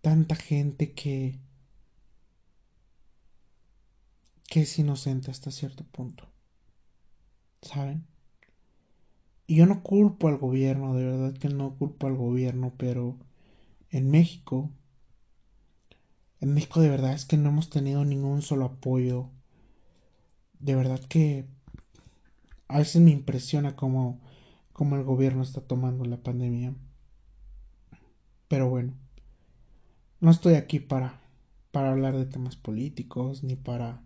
Tanta 0.00 0.34
gente 0.34 0.92
que 0.92 1.38
que 4.50 4.62
es 4.62 4.78
inocente 4.78 5.30
hasta 5.30 5.52
cierto 5.52 5.84
punto. 5.84 6.28
¿Saben? 7.62 8.09
Y 9.50 9.56
yo 9.56 9.66
no 9.66 9.82
culpo 9.82 10.28
al 10.28 10.38
gobierno, 10.38 10.94
de 10.94 11.04
verdad 11.04 11.34
que 11.34 11.48
no 11.48 11.74
culpo 11.74 12.06
al 12.06 12.14
gobierno, 12.14 12.72
pero 12.76 13.18
en 13.90 14.08
México, 14.08 14.70
en 16.40 16.54
México 16.54 16.80
de 16.80 16.88
verdad 16.88 17.14
es 17.14 17.24
que 17.24 17.36
no 17.36 17.48
hemos 17.48 17.68
tenido 17.68 18.04
ningún 18.04 18.42
solo 18.42 18.66
apoyo. 18.66 19.28
De 20.60 20.76
verdad 20.76 21.00
que 21.00 21.48
a 22.68 22.78
veces 22.78 23.02
me 23.02 23.10
impresiona 23.10 23.74
cómo, 23.74 24.20
cómo 24.72 24.94
el 24.94 25.02
gobierno 25.02 25.42
está 25.42 25.60
tomando 25.60 26.04
la 26.04 26.18
pandemia. 26.18 26.72
Pero 28.46 28.68
bueno, 28.68 28.94
no 30.20 30.30
estoy 30.30 30.54
aquí 30.54 30.78
para, 30.78 31.22
para 31.72 31.90
hablar 31.90 32.16
de 32.16 32.26
temas 32.26 32.54
políticos, 32.54 33.42
ni 33.42 33.56
para... 33.56 34.00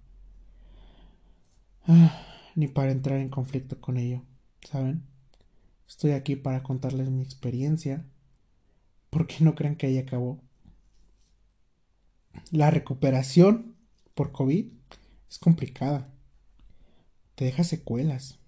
Ah, 1.87 2.19
ni 2.57 2.67
para 2.67 2.93
entrar 2.93 3.19
en 3.19 3.29
conflicto 3.29 3.79
con 3.79 3.99
ello, 3.99 4.23
¿saben? 4.63 5.14
Estoy 5.87 6.13
aquí 6.13 6.37
para 6.37 6.63
contarles 6.63 7.11
mi 7.11 7.23
experiencia. 7.23 8.05
Porque 9.11 9.37
no 9.41 9.55
crean 9.55 9.77
que 9.77 9.87
ahí 9.87 9.99
acabó. 9.99 10.41
La 12.51 12.71
recuperación 12.71 13.77
por 14.15 14.33
COVID 14.33 14.67
es 15.31 15.39
complicada. 15.39 16.13
Te 17.35 17.45
deja 17.45 17.65
secuelas. 17.65 18.39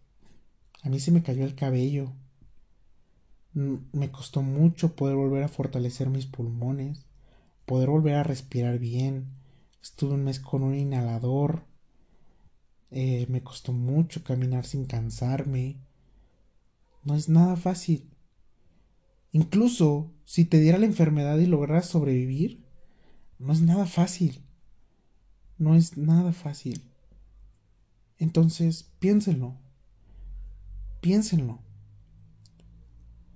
A 0.82 0.88
mí 0.88 1.00
se 1.00 1.10
me 1.10 1.22
cayó 1.22 1.44
el 1.44 1.54
cabello. 1.54 2.12
Me 3.54 4.10
costó 4.10 4.42
mucho 4.42 4.94
poder 4.94 5.16
volver 5.16 5.42
a 5.42 5.48
fortalecer 5.48 6.10
mis 6.10 6.26
pulmones, 6.26 7.06
poder 7.64 7.88
volver 7.88 8.14
a 8.14 8.22
respirar 8.22 8.78
bien. 8.78 9.30
Estuve 9.82 10.14
un 10.14 10.24
mes 10.24 10.40
con 10.40 10.62
un 10.62 10.74
inhalador. 10.74 11.64
Eh, 12.90 13.26
me 13.28 13.42
costó 13.42 13.72
mucho 13.72 14.22
caminar 14.22 14.66
sin 14.66 14.84
cansarme. 14.84 15.78
No 17.06 17.14
es 17.14 17.28
nada 17.28 17.54
fácil. 17.54 18.10
Incluso 19.30 20.12
si 20.24 20.44
te 20.44 20.58
diera 20.58 20.76
la 20.76 20.86
enfermedad 20.86 21.38
y 21.38 21.46
lograras 21.46 21.86
sobrevivir, 21.86 22.66
no 23.38 23.52
es 23.52 23.62
nada 23.62 23.86
fácil. 23.86 24.42
No 25.56 25.76
es 25.76 25.96
nada 25.96 26.32
fácil. 26.32 26.82
Entonces, 28.18 28.90
piénsenlo. 28.98 29.56
Piénsenlo. 31.00 31.60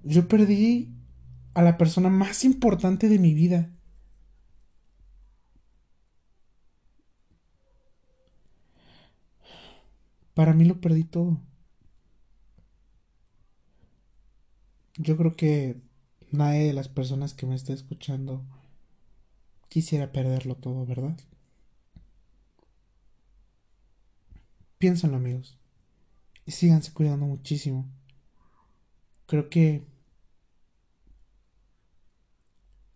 Yo 0.03 0.27
perdí 0.27 0.93
a 1.55 1.63
la 1.63 1.79
persona 1.79 2.09
más 2.09 2.45
importante 2.45 3.09
de 3.09 3.21
mi 3.21 3.35
vida. 3.35 3.71
Para 10.35 10.55
mí 10.55 10.65
lo 10.65 10.81
perdí 10.81 11.05
todo. 11.05 11.41
Yo 15.03 15.17
creo 15.17 15.35
que 15.35 15.81
nadie 16.31 16.67
de 16.67 16.75
las 16.75 16.91
personas 16.91 17.33
que 17.33 17.47
me 17.47 17.55
está 17.55 17.73
escuchando 17.73 18.45
quisiera 19.71 20.13
perderlo 20.13 20.57
todo, 20.57 20.85
¿verdad? 20.85 21.19
Piénsenlo, 24.77 25.17
amigos. 25.17 25.57
Y 26.45 26.51
síganse 26.51 26.93
cuidando 26.93 27.25
muchísimo. 27.25 27.89
Creo 29.25 29.49
que 29.49 29.87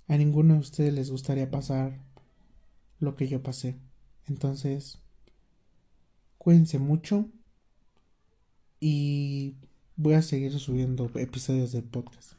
a 0.07 0.19
ninguno 0.19 0.53
de 0.55 0.61
ustedes 0.61 0.93
les 0.93 1.11
gustaría 1.11 1.51
pasar 1.51 2.05
lo 2.99 3.17
que 3.17 3.29
yo 3.29 3.43
pasé. 3.43 3.79
Entonces, 4.27 4.99
cuídense 6.37 6.79
mucho 6.79 7.31
y 8.79 9.55
voy 9.97 10.15
a 10.15 10.23
seguir 10.23 10.59
subiendo 10.59 11.11
episodios 11.15 11.73
del 11.73 11.85
podcast. 11.85 12.33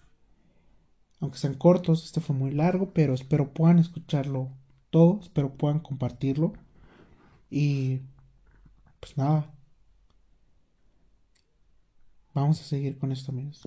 Aunque 1.20 1.38
sean 1.38 1.54
cortos, 1.54 2.04
este 2.06 2.22
fue 2.22 2.36
muy 2.36 2.52
largo, 2.52 2.94
pero 2.94 3.14
espero 3.14 3.54
puedan 3.54 3.80
escucharlo 3.80 4.52
todo, 4.90 5.20
espero 5.22 5.56
puedan 5.56 5.80
compartirlo. 5.80 6.54
Y 7.50 8.02
pues 9.00 9.18
nada. 9.18 9.52
Vamos 12.34 12.60
a 12.60 12.64
seguir 12.64 12.98
con 12.98 13.12
esto, 13.12 13.32
amigos. 13.32 13.62